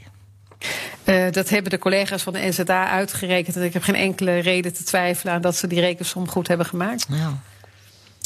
Uh, 1.04 1.32
dat 1.32 1.50
hebben 1.50 1.72
de 1.72 1.78
collega's 1.78 2.24
van 2.24 2.34
de 2.34 2.39
NZA 2.39 2.89
uitgerekend. 2.89 3.56
En 3.56 3.63
ik 3.63 3.74
heb 3.74 3.84
geen 3.84 3.96
enkele 3.96 4.39
reden 4.39 4.74
te 4.74 4.84
twijfelen 4.84 5.34
aan 5.34 5.41
dat 5.41 5.56
ze 5.56 5.67
die 5.67 5.80
rekensom 5.80 6.30
goed 6.30 6.48
hebben 6.48 6.65
gemaakt. 6.65 7.10
Nou, 7.10 7.34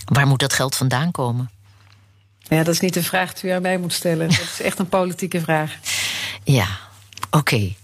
waar 0.05 0.27
moet 0.27 0.39
dat 0.39 0.53
geld 0.53 0.75
vandaan 0.75 1.11
komen? 1.11 1.49
Ja, 2.39 2.63
dat 2.63 2.73
is 2.73 2.79
niet 2.79 2.95
een 2.95 3.03
vraag 3.03 3.33
die 3.33 3.49
u 3.49 3.53
aan 3.53 3.61
mij 3.61 3.77
moet 3.77 3.93
stellen. 3.93 4.27
Dat 4.27 4.39
is 4.39 4.61
echt 4.61 4.79
een 4.79 4.89
politieke 4.89 5.41
vraag. 5.41 5.75
Ja, 6.43 6.67
oké. 7.25 7.37
Okay. 7.37 7.75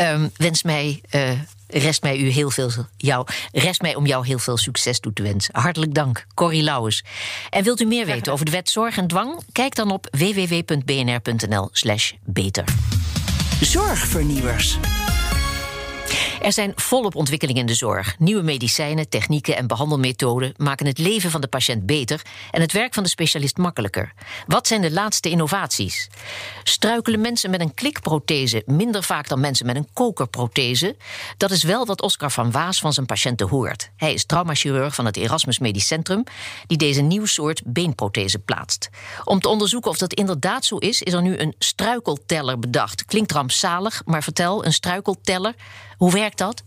Um, 0.00 0.30
wens 0.36 0.62
mij. 0.62 1.00
Uh, 1.10 1.30
rest 1.66 2.02
mij 2.02 2.18
u 2.18 2.28
heel 2.28 2.50
veel 2.50 2.70
jou, 2.96 3.26
rest 3.52 3.80
mij 3.80 3.94
om 3.94 4.06
jou 4.06 4.26
heel 4.26 4.38
veel 4.38 4.56
succes 4.56 5.00
toe 5.00 5.12
te 5.12 5.22
wensen. 5.22 5.60
Hartelijk 5.60 5.94
dank, 5.94 6.26
Corrie 6.34 6.62
Lauwers. 6.62 7.04
En 7.50 7.64
wilt 7.64 7.80
u 7.80 7.84
meer 7.84 8.06
weten 8.06 8.32
over 8.32 8.44
de 8.44 8.50
wet 8.50 8.70
zorg 8.70 8.96
en 8.96 9.06
dwang? 9.06 9.40
Kijk 9.52 9.74
dan 9.74 9.90
op 9.90 10.06
www.bnr.nl/slash 10.10 12.12
beter. 12.24 12.64
Zorgvernieuwers. 13.60 14.78
Er 16.42 16.52
zijn 16.52 16.72
volop 16.74 17.14
ontwikkelingen 17.14 17.60
in 17.60 17.66
de 17.66 17.74
zorg. 17.74 18.18
Nieuwe 18.18 18.42
medicijnen, 18.42 19.08
technieken 19.08 19.56
en 19.56 19.66
behandelmethoden 19.66 20.54
maken 20.56 20.86
het 20.86 20.98
leven 20.98 21.30
van 21.30 21.40
de 21.40 21.46
patiënt 21.48 21.86
beter 21.86 22.22
en 22.50 22.60
het 22.60 22.72
werk 22.72 22.94
van 22.94 23.02
de 23.02 23.08
specialist 23.08 23.56
makkelijker. 23.56 24.12
Wat 24.46 24.66
zijn 24.66 24.80
de 24.80 24.92
laatste 24.92 25.30
innovaties? 25.30 26.08
Struikelen 26.62 27.20
mensen 27.20 27.50
met 27.50 27.60
een 27.60 27.74
klikprothese 27.74 28.62
minder 28.66 29.02
vaak 29.02 29.28
dan 29.28 29.40
mensen 29.40 29.66
met 29.66 29.76
een 29.76 29.88
kokerprothese? 29.92 30.96
Dat 31.36 31.50
is 31.50 31.62
wel 31.62 31.86
wat 31.86 32.02
Oscar 32.02 32.30
van 32.30 32.50
Waas 32.50 32.78
van 32.80 32.92
zijn 32.92 33.06
patiënten 33.06 33.48
hoort. 33.48 33.90
Hij 33.96 34.12
is 34.12 34.24
traumachirurg 34.24 34.94
van 34.94 35.04
het 35.04 35.16
Erasmus 35.16 35.58
Medisch 35.58 35.86
Centrum, 35.86 36.24
die 36.66 36.78
deze 36.78 37.00
nieuw 37.00 37.26
soort 37.26 37.62
beenprothese 37.64 38.38
plaatst. 38.38 38.88
Om 39.24 39.40
te 39.40 39.48
onderzoeken 39.48 39.90
of 39.90 39.98
dat 39.98 40.14
inderdaad 40.14 40.64
zo 40.64 40.76
is, 40.76 41.02
is 41.02 41.12
er 41.12 41.22
nu 41.22 41.38
een 41.38 41.54
struikelteller 41.58 42.58
bedacht. 42.58 43.04
Klinkt 43.04 43.32
rampzalig, 43.32 44.02
maar 44.04 44.22
vertel, 44.22 44.64
een 44.64 44.72
struikelteller. 44.72 45.54
Hoe 45.96 46.12
werkt 46.12 46.27
dat? 46.36 46.62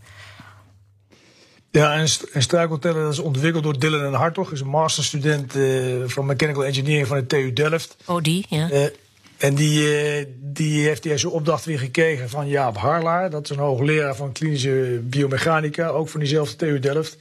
Ja, 1.70 1.94
en, 1.94 2.06
en 2.32 2.42
struikelteller 2.42 3.02
dat 3.02 3.12
is 3.12 3.18
ontwikkeld 3.18 3.64
door 3.64 3.78
Dylan 3.78 4.04
en 4.04 4.12
Hartog. 4.12 4.52
is 4.52 4.60
een 4.60 4.66
masterstudent 4.66 5.56
uh, 5.56 6.02
van 6.06 6.26
Mechanical 6.26 6.64
Engineering 6.64 7.06
van 7.06 7.16
de 7.16 7.26
TU 7.26 7.52
Delft. 7.52 7.96
Oh, 8.06 8.22
die, 8.22 8.46
ja. 8.48 8.70
Uh, 8.70 8.84
en 9.38 9.54
die, 9.54 9.80
uh, 9.80 10.26
die 10.38 10.86
heeft 10.86 11.04
hij 11.04 11.18
zijn 11.18 11.32
opdracht 11.32 11.64
weer 11.64 11.78
gekregen 11.78 12.28
van 12.28 12.48
Jaap 12.48 12.76
Harlaar. 12.76 13.30
Dat 13.30 13.44
is 13.44 13.50
een 13.50 13.62
hoogleraar 13.62 14.16
van 14.16 14.32
klinische 14.32 15.00
biomechanica, 15.02 15.88
ook 15.88 16.08
van 16.08 16.20
diezelfde 16.20 16.56
TU 16.56 16.78
Delft. 16.78 17.16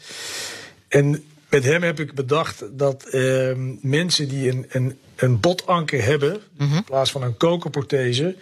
En 0.88 1.24
met 1.50 1.64
hem 1.64 1.84
heb 1.84 2.00
ik 2.00 2.14
bedacht 2.14 2.64
dat 2.72 3.04
ehm, 3.04 3.76
mensen 3.82 4.28
die 4.28 4.50
een, 4.50 4.66
een, 4.70 5.00
een 5.16 5.40
botanker 5.40 6.04
hebben, 6.04 6.42
mm 6.58 6.68
-hmm. 6.68 6.78
in 6.78 6.84
plaats 6.84 7.12
van 7.12 7.24
een 7.24 7.38
kokerprothese, 7.38 8.36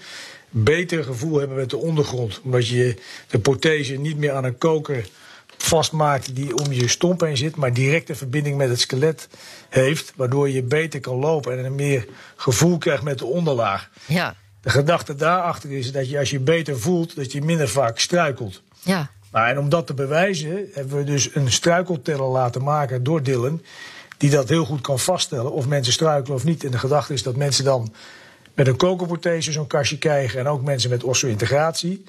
beter 0.49 1.03
gevoel 1.03 1.39
hebben 1.39 1.57
met 1.57 1.69
de 1.69 1.77
ondergrond. 1.77 2.41
Omdat 2.43 2.67
je 2.67 2.95
de 3.27 3.39
prothese 3.39 3.95
niet 3.95 4.17
meer 4.17 4.31
aan 4.31 4.43
een 4.43 4.57
koker 4.57 5.09
vastmaakt 5.57 6.35
die 6.35 6.57
om 6.57 6.73
je 6.73 6.87
stomp 6.87 7.21
heen 7.21 7.37
zit, 7.37 7.55
maar 7.55 7.73
directe 7.73 8.15
verbinding 8.15 8.57
met 8.57 8.69
het 8.69 8.79
skelet 8.79 9.27
heeft, 9.69 10.13
waardoor 10.15 10.49
je 10.49 10.63
beter 10.63 10.99
kan 10.99 11.15
lopen 11.15 11.57
en 11.57 11.65
een 11.65 11.75
meer 11.75 12.07
gevoel 12.35 12.77
krijgt 12.77 13.03
met 13.03 13.17
de 13.17 13.25
onderlaag. 13.25 13.89
Ja. 14.05 14.35
De 14.61 14.69
gedachte 14.69 15.15
daarachter 15.15 15.71
is 15.71 15.91
dat 15.91 16.09
je 16.09 16.19
als 16.19 16.29
je 16.29 16.39
beter 16.39 16.79
voelt, 16.79 17.15
dat 17.15 17.31
je 17.31 17.41
minder 17.41 17.69
vaak 17.69 17.99
struikelt. 17.99 18.61
Ja. 18.79 19.09
Maar 19.31 19.49
en 19.49 19.59
om 19.59 19.69
dat 19.69 19.87
te 19.87 19.93
bewijzen, 19.93 20.69
hebben 20.73 20.97
we 20.97 21.03
dus 21.03 21.35
een 21.35 21.51
struikelteller 21.51 22.27
laten 22.27 22.63
maken 22.63 23.03
door 23.03 23.23
Dylan. 23.23 23.61
Die 24.17 24.29
dat 24.29 24.49
heel 24.49 24.65
goed 24.65 24.81
kan 24.81 24.99
vaststellen 24.99 25.51
of 25.51 25.67
mensen 25.67 25.93
struikelen 25.93 26.35
of 26.35 26.43
niet. 26.43 26.63
En 26.63 26.71
de 26.71 26.77
gedachte 26.77 27.13
is 27.13 27.23
dat 27.23 27.35
mensen 27.35 27.63
dan 27.63 27.93
met 28.59 28.67
een 28.67 28.75
kokerprothese 28.75 29.51
zo'n 29.51 29.67
kastje 29.67 29.97
krijgen. 29.97 30.39
En 30.39 30.47
ook 30.47 30.61
mensen 30.61 30.89
met 30.89 31.03
osso-integratie. 31.03 32.03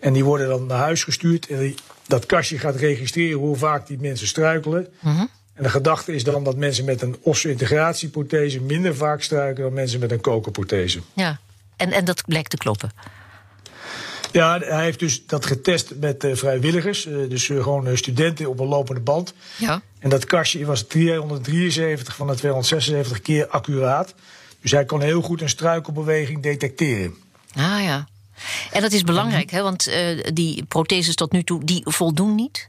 En 0.00 0.12
die 0.12 0.24
worden 0.24 0.48
dan 0.48 0.66
naar 0.66 0.78
huis 0.78 1.04
gestuurd. 1.04 1.46
En 1.46 1.58
die, 1.58 1.74
dat 2.06 2.26
kastje 2.26 2.58
gaat 2.58 2.76
registreren 2.76 3.38
hoe 3.38 3.56
vaak 3.56 3.86
die 3.86 3.98
mensen 4.00 4.26
struikelen. 4.26 4.88
Mhm. 5.00 5.26
En 5.54 5.62
de 5.62 5.68
gedachte 5.68 6.14
is 6.14 6.24
dan 6.24 6.44
dat 6.44 6.56
mensen 6.56 6.84
met 6.84 7.02
een 7.02 7.16
osso-integratieprothese 7.22 8.60
minder 8.60 8.96
vaak 8.96 9.22
struikelen 9.22 9.62
dan 9.62 9.72
mensen 9.72 10.00
met 10.00 10.10
een 10.10 10.20
kokerprothese. 10.20 11.00
ja. 11.12 11.38
En, 11.76 11.92
en 11.92 12.04
dat 12.04 12.22
blijkt 12.26 12.50
te 12.50 12.56
kloppen. 12.56 12.90
Ja, 14.32 14.58
hij 14.58 14.84
heeft 14.84 14.98
dus 14.98 15.26
dat 15.26 15.46
getest 15.46 15.94
met 16.00 16.24
eh, 16.24 16.34
vrijwilligers. 16.34 17.06
eh, 17.06 17.14
dus 17.28 17.48
eh, 17.48 17.62
gewoon 17.62 17.96
studenten 17.96 18.48
op 18.48 18.60
een 18.60 18.66
lopende 18.66 19.00
band. 19.00 19.34
Ja. 19.56 19.82
En 19.98 20.10
dat 20.10 20.24
kastje 20.24 20.64
was 20.64 20.82
273 20.82 22.16
van 22.16 22.26
de 22.26 22.34
276 22.34 23.20
keer 23.20 23.46
accuraat. 23.46 24.14
Dus 24.60 24.70
hij 24.70 24.84
kon 24.84 25.00
heel 25.00 25.22
goed 25.22 25.40
een 25.40 25.48
struikelbeweging 25.48 26.42
detecteren. 26.42 27.14
Ah 27.54 27.82
ja. 27.82 28.08
En 28.72 28.82
dat 28.82 28.92
is 28.92 29.02
belangrijk, 29.02 29.50
hè? 29.50 29.62
want 29.62 29.86
eh, 29.86 30.02
die 30.32 30.64
protheses 30.64 31.14
tot 31.14 31.32
nu 31.32 31.42
toe 31.42 31.64
die 31.64 31.82
voldoen 31.84 32.34
niet. 32.34 32.68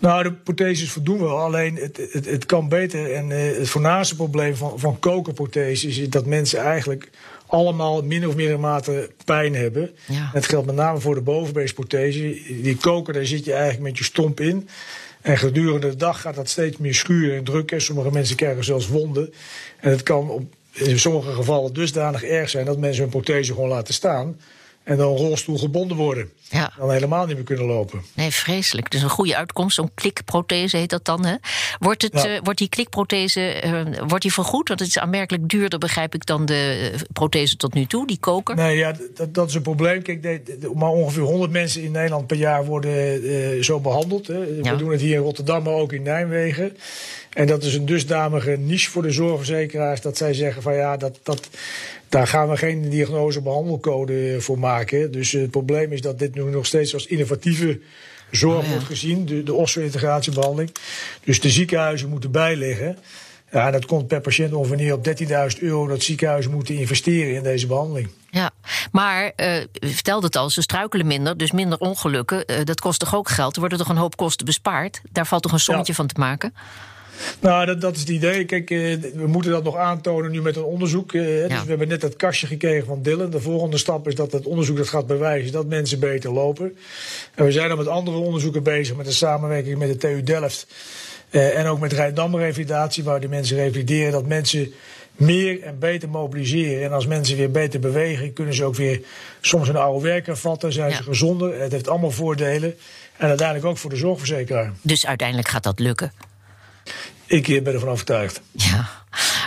Nou, 0.00 0.22
de 0.22 0.32
protheses 0.32 0.90
voldoen 0.90 1.20
wel. 1.20 1.38
Alleen 1.38 1.76
het, 1.76 2.08
het, 2.12 2.26
het 2.26 2.46
kan 2.46 2.68
beter. 2.68 3.14
En 3.14 3.32
eh, 3.32 3.58
het 3.58 3.68
voornaamste 3.68 4.16
probleem 4.16 4.56
van, 4.56 4.78
van 4.78 4.98
kokerprotheses 4.98 5.98
is 5.98 6.08
dat 6.08 6.26
mensen 6.26 6.60
eigenlijk 6.60 7.10
allemaal 7.46 8.02
min 8.02 8.26
of 8.26 8.34
meer 8.34 8.60
mate 8.60 9.10
pijn 9.24 9.54
hebben. 9.54 9.90
Ja. 10.06 10.30
Dat 10.32 10.46
geldt 10.46 10.66
met 10.66 10.74
name 10.74 11.00
voor 11.00 11.14
de 11.14 11.20
bovenbeensprothese. 11.20 12.20
Die 12.62 12.76
koker, 12.76 13.12
daar 13.12 13.26
zit 13.26 13.44
je 13.44 13.52
eigenlijk 13.52 13.82
met 13.82 13.98
je 13.98 14.04
stomp 14.04 14.40
in. 14.40 14.68
En 15.20 15.38
gedurende 15.38 15.88
de 15.88 15.96
dag 15.96 16.20
gaat 16.20 16.34
dat 16.34 16.48
steeds 16.48 16.76
meer 16.76 16.94
schuren 16.94 17.36
en 17.36 17.44
drukken. 17.44 17.82
Sommige 17.82 18.10
mensen 18.10 18.36
krijgen 18.36 18.64
zelfs 18.64 18.88
wonden. 18.88 19.32
En 19.76 19.90
het 19.90 20.02
kan 20.02 20.30
op, 20.30 20.54
in 20.80 20.98
sommige 20.98 21.32
gevallen 21.32 21.72
dusdanig 21.72 22.24
erg 22.24 22.50
zijn 22.50 22.64
dat 22.64 22.78
mensen 22.78 23.02
hun 23.02 23.10
prothese 23.10 23.52
gewoon 23.52 23.68
laten 23.68 23.94
staan. 23.94 24.40
En 24.84 24.96
dan 24.96 25.16
rolstoel 25.16 25.58
gebonden 25.58 25.96
worden. 25.96 26.30
Ja. 26.50 26.72
Dan 26.78 26.90
helemaal 26.90 27.26
niet 27.26 27.36
meer 27.36 27.44
kunnen 27.44 27.64
lopen. 27.66 28.00
Nee, 28.14 28.30
vreselijk. 28.30 28.90
Dus 28.90 29.02
een 29.02 29.08
goede 29.08 29.36
uitkomst, 29.36 29.74
zo'n 29.74 29.90
klikprothese 29.94 30.76
heet 30.76 30.90
dat 30.90 31.04
dan. 31.04 31.24
Hè? 31.24 31.34
Wordt, 31.78 32.02
het, 32.02 32.12
Ja. 32.12 32.24
eh, 32.26 32.40
wordt 32.42 32.58
die 32.58 32.68
klikprothese 32.68 33.40
eh, 33.40 33.82
wordt 34.06 34.22
die 34.22 34.32
vergoed? 34.32 34.68
Want 34.68 34.80
het 34.80 34.88
is 34.88 34.98
aanmerkelijk 34.98 35.48
duurder, 35.48 35.78
begrijp 35.78 36.14
ik, 36.14 36.26
dan 36.26 36.44
de 36.46 36.90
eh, 36.94 37.00
prothese 37.12 37.56
tot 37.56 37.74
nu 37.74 37.86
toe, 37.86 38.06
die 38.06 38.18
koker. 38.20 38.56
Nee, 38.56 38.76
ja, 38.76 38.94
dat, 39.14 39.34
dat 39.34 39.48
is 39.48 39.54
een 39.54 39.62
probleem. 39.62 40.02
Kijk, 40.02 40.48
maar 40.74 40.90
ongeveer 40.90 41.22
100 41.22 41.52
mensen 41.52 41.82
in 41.82 41.92
Nederland 41.92 42.26
per 42.26 42.36
jaar 42.36 42.64
worden 42.64 43.64
zo 43.64 43.80
behandeld. 43.80 44.26
Hè. 44.26 44.38
Ja. 44.38 44.70
We 44.72 44.76
doen 44.76 44.90
het 44.90 45.00
hier 45.00 45.14
in 45.14 45.22
Rotterdam, 45.22 45.62
maar 45.62 45.72
ook 45.72 45.92
in 45.92 46.02
Nijmegen. 46.02 46.76
En 47.30 47.46
dat 47.46 47.62
is 47.62 47.74
een 47.74 47.86
dusdanige 47.86 48.50
niche 48.50 48.90
voor 48.90 49.02
de 49.02 49.10
zorgverzekeraars 49.10 50.00
dat 50.00 50.16
zij 50.16 50.34
zeggen 50.34 50.62
van 50.62 50.74
ja, 50.74 50.96
dat, 50.96 51.18
dat, 51.22 51.48
daar 52.10 52.26
gaan 52.26 52.48
we 52.48 52.56
geen 52.56 52.88
diagnose-behandelcode 52.88 54.36
voor 54.40 54.58
maken. 54.58 55.12
Dus 55.12 55.32
het 55.32 55.50
probleem 55.50 55.92
is 55.92 56.00
dat 56.00 56.18
dit 56.18 56.34
nu 56.34 56.42
nog 56.42 56.66
steeds 56.66 56.94
als 56.94 57.06
innovatieve 57.06 57.80
zorg 58.30 58.58
Oh 58.58 58.64
ja. 58.64 58.70
wordt 58.70 58.84
gezien, 58.84 59.26
de, 59.26 59.42
de 59.42 59.54
osso-integratiebehandeling. 59.54 60.74
Dus 61.24 61.40
de 61.40 61.50
ziekenhuizen 61.50 62.08
moeten 62.08 62.30
bijleggen. 62.30 62.98
Ja, 63.52 63.66
en 63.66 63.72
dat 63.72 63.86
komt 63.86 64.06
per 64.06 64.20
patiënt 64.20 64.52
ongeveer 64.52 64.76
neer 64.76 64.92
op 64.94 65.06
13.000 65.54 65.58
euro 65.60 65.86
dat 65.86 66.02
ziekenhuizen 66.02 66.50
moeten 66.52 66.74
investeren 66.74 67.34
in 67.34 67.42
deze 67.42 67.66
behandeling. 67.66 68.08
Ja, 68.30 68.50
maar 68.92 69.32
eh, 69.36 69.60
u 69.60 69.88
vertelde 69.88 70.26
het 70.26 70.36
al, 70.36 70.50
ze 70.50 70.62
struikelen 70.62 71.06
minder, 71.06 71.36
dus 71.36 71.50
minder 71.52 71.78
ongelukken. 71.78 72.44
Eh, 72.46 72.64
dat 72.64 72.80
kost 72.80 73.00
toch 73.00 73.14
ook 73.14 73.28
geld? 73.28 73.54
Er 73.54 73.60
worden 73.60 73.78
toch 73.78 73.88
een 73.88 73.96
hoop 73.96 74.16
kosten 74.16 74.46
bespaard? 74.46 75.00
Daar 75.12 75.26
valt 75.26 75.42
toch 75.42 75.52
een 75.52 75.60
sommetje 75.60 75.92
Ja. 75.92 75.98
van 75.98 76.06
te 76.06 76.20
maken? 76.20 76.54
Nou, 77.40 77.66
dat, 77.66 77.80
dat 77.80 77.94
is 77.94 78.00
het 78.00 78.08
idee. 78.08 78.44
Kijk, 78.44 78.70
eh, 78.70 78.78
we 79.14 79.26
moeten 79.26 79.50
dat 79.50 79.64
nog 79.64 79.76
aantonen 79.76 80.30
nu 80.30 80.42
met 80.42 80.56
een 80.56 80.62
onderzoek. 80.62 81.12
eh, 81.14 81.22
dus 81.22 81.62
we 81.62 81.68
hebben 81.68 81.88
net 81.88 82.00
dat 82.00 82.16
kastje 82.16 82.46
gekregen 82.46 82.86
van 82.86 83.02
Dylan. 83.02 83.30
De 83.30 83.40
volgende 83.40 83.78
stap 83.78 84.08
is 84.08 84.14
dat 84.14 84.32
het 84.32 84.46
onderzoek 84.46 84.76
dat 84.76 84.88
gaat 84.88 85.06
bewijzen 85.06 85.52
dat 85.52 85.66
mensen 85.66 85.98
beter 86.00 86.32
lopen. 86.32 86.76
En 87.34 87.44
we 87.44 87.52
zijn 87.52 87.68
dan 87.68 87.78
met 87.78 87.86
andere 87.88 88.16
onderzoeken 88.16 88.62
bezig, 88.62 88.96
met 88.96 89.06
de 89.06 89.12
samenwerking 89.12 89.78
met 89.78 89.88
de 89.88 89.96
TU 89.96 90.22
Delft. 90.22 90.66
eh, 91.30 91.58
en 91.58 91.66
ook 91.66 91.80
met 91.80 91.92
Rijndam 91.92 92.36
Revalidatie, 92.36 93.04
waar 93.04 93.20
die 93.20 93.28
mensen 93.28 93.56
revalideren, 93.56 94.12
dat 94.12 94.26
mensen 94.26 94.72
meer 95.16 95.62
en 95.62 95.78
beter 95.78 96.08
mobiliseren. 96.08 96.84
En 96.84 96.92
als 96.92 97.06
mensen 97.06 97.36
weer 97.36 97.50
beter 97.50 97.80
bewegen, 97.80 98.32
kunnen 98.32 98.54
ze 98.54 98.64
ook 98.64 98.74
weer 98.74 99.00
soms 99.40 99.68
een 99.68 99.76
oude 99.76 100.06
werk 100.08 100.26
hervatten, 100.26 100.72
zijn 100.72 100.90
Ja. 100.90 100.96
ze 100.96 101.02
gezonder. 101.02 101.60
Het 101.60 101.72
heeft 101.72 101.88
allemaal 101.88 102.10
voordelen. 102.10 102.74
En 103.16 103.28
uiteindelijk 103.28 103.66
ook 103.66 103.78
voor 103.78 103.90
de 103.90 103.96
zorgverzekeraar. 103.96 104.72
Dus 104.82 105.06
uiteindelijk 105.06 105.48
gaat 105.48 105.62
dat 105.62 105.78
lukken. 105.78 106.12
Ik 107.30 107.48
eh, 107.48 107.62
ben 107.62 107.74
ervan 107.74 107.88
overtuigd. 107.88 108.40
Ja, 108.52 108.88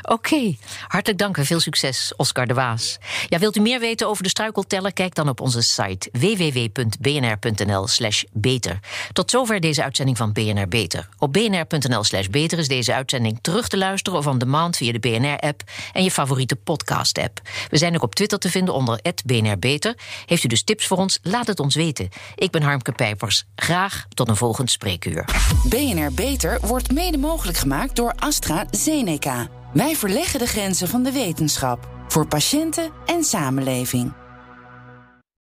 oké. 0.09 0.55
Hartelijk 0.87 1.19
dank 1.19 1.37
en 1.37 1.45
veel 1.45 1.59
succes, 1.59 2.13
Oscar 2.15 2.47
de 2.47 2.53
Waas. 2.53 2.97
Ja, 3.27 3.39
wilt 3.39 3.55
u 3.55 3.59
meer 3.59 3.79
weten 3.79 4.07
over 4.07 4.23
de 4.23 4.29
struikelteller? 4.29 4.93
Kijk 4.93 5.15
dan 5.15 5.29
op 5.29 5.41
onze 5.41 5.61
site 5.61 6.09
www.bnr.nl/slash 6.11 8.23
beter. 8.31 8.79
Tot 9.13 9.31
zover 9.31 9.59
deze 9.59 9.83
uitzending 9.83 10.17
van 10.17 10.33
BNR 10.33 10.67
Beter. 10.67 11.09
Op 11.17 11.33
bnr.nl/slash 11.33 12.27
beter 12.27 12.59
is 12.59 12.67
deze 12.67 12.93
uitzending 12.93 13.39
terug 13.41 13.67
te 13.67 13.77
luisteren 13.77 14.19
of 14.19 14.27
on 14.27 14.37
demand 14.37 14.77
via 14.77 14.91
de 14.91 14.99
BNR-app 14.99 15.61
en 15.93 16.03
je 16.03 16.11
favoriete 16.11 16.55
podcast-app. 16.55 17.41
We 17.69 17.77
zijn 17.77 17.95
ook 17.95 18.03
op 18.03 18.15
Twitter 18.15 18.39
te 18.39 18.49
vinden 18.49 18.73
onder 18.73 19.01
BNR 19.25 19.59
Beter. 19.59 19.97
Heeft 20.25 20.43
u 20.43 20.47
dus 20.47 20.63
tips 20.63 20.87
voor 20.87 20.97
ons? 20.97 21.19
Laat 21.21 21.47
het 21.47 21.59
ons 21.59 21.75
weten. 21.75 22.09
Ik 22.35 22.51
ben 22.51 22.61
Harmke 22.61 22.91
Pijpers. 22.91 23.43
Graag 23.55 24.05
tot 24.13 24.29
een 24.29 24.35
volgend 24.35 24.71
spreekuur. 24.71 25.25
BNR 25.69 26.13
Beter 26.13 26.57
wordt 26.61 26.91
mede 26.91 27.17
mogelijk 27.17 27.57
gemaakt 27.57 27.95
door 27.95 28.13
AstraZeneca. 28.15 29.62
Wij 29.73 29.95
verleggen 29.95 30.39
de 30.39 30.47
grenzen 30.47 30.87
van 30.87 31.03
de 31.03 31.11
wetenschap. 31.11 31.87
Voor 32.07 32.27
patiënten 32.27 32.91
en 33.05 33.23
samenleving. 33.23 34.22